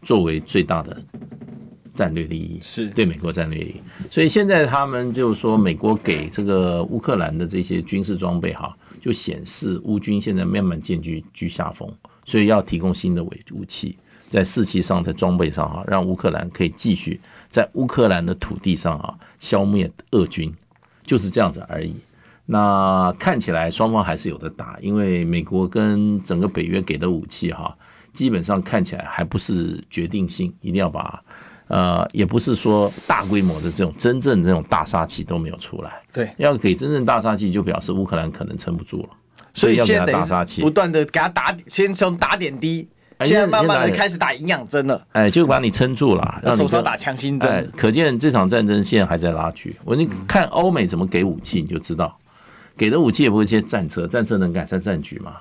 [0.02, 1.02] 作为最大的
[1.94, 11.92] 战略利益，是对美国战略利益，所以现在他们就是说，美国给这个乌克兰的这些军事装备哈，就显示乌军现在慢慢渐居居下风，
[12.24, 17.20] 所以要提供新的武武器，在士气上，在装备上哈，让乌克兰可以继续
[17.50, 20.54] 在乌克兰的土地上啊消灭俄军，
[21.04, 21.96] 就是这样子而已。
[22.46, 27.76] 那看起来双方还是有的打，因为美国跟整个北约给的武器哈。
[28.18, 31.22] 基本上看起来还不是决定性，一定要把，
[31.68, 35.92] 呃，也不是说大规模的这种真正的这种大杀器都没有出来。
[36.12, 39.10] 对，要给真正大杀器，就表示乌克兰可能撑不住了。
[39.54, 42.88] 所以要给他大杀器，不断的给他打，先从打点滴，
[43.20, 45.06] 现在慢慢的开始打营养针了。
[45.12, 47.70] 哎，就把你撑住了，让手上打强心针。
[47.76, 49.76] 可见这场战争现在还在拉锯。
[49.84, 52.18] 我你看欧美怎么给武器，你就知道，
[52.76, 55.36] 给的武器也不会些战车，战车能改善战局吗？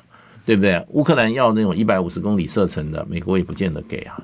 [0.47, 0.81] 对不对？
[0.91, 4.17] 乌克兰要那种一百五十公里射程的，美国也不见得给啊，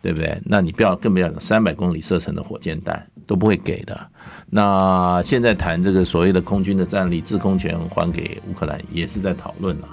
[0.00, 0.40] 对不对？
[0.44, 4.06] 那你不要更不要讲三百公里射程的火箭弹都不会给的。
[4.48, 9.88] 那现在谈这个所谓的空军的战力，制空权还给乌克兰，也是在讨论了。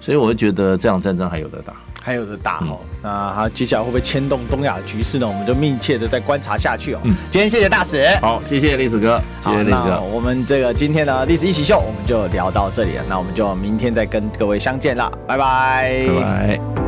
[0.00, 1.74] 所以我就觉得这场战争还有的打。
[2.04, 5.26] 还有的大哦，嗯、那他接下来会不会牵动东亚的局势呢？
[5.26, 7.00] 我们就密切的再观察下去哦。
[7.04, 9.98] 嗯，今天谢谢大使，好，谢谢历史哥，谢谢历史哥。
[10.12, 13.04] 我们这个今天的历史一起秀，我们就聊到这里了。
[13.08, 16.83] 那我们就明天再跟各位相见了，拜拜，拜拜。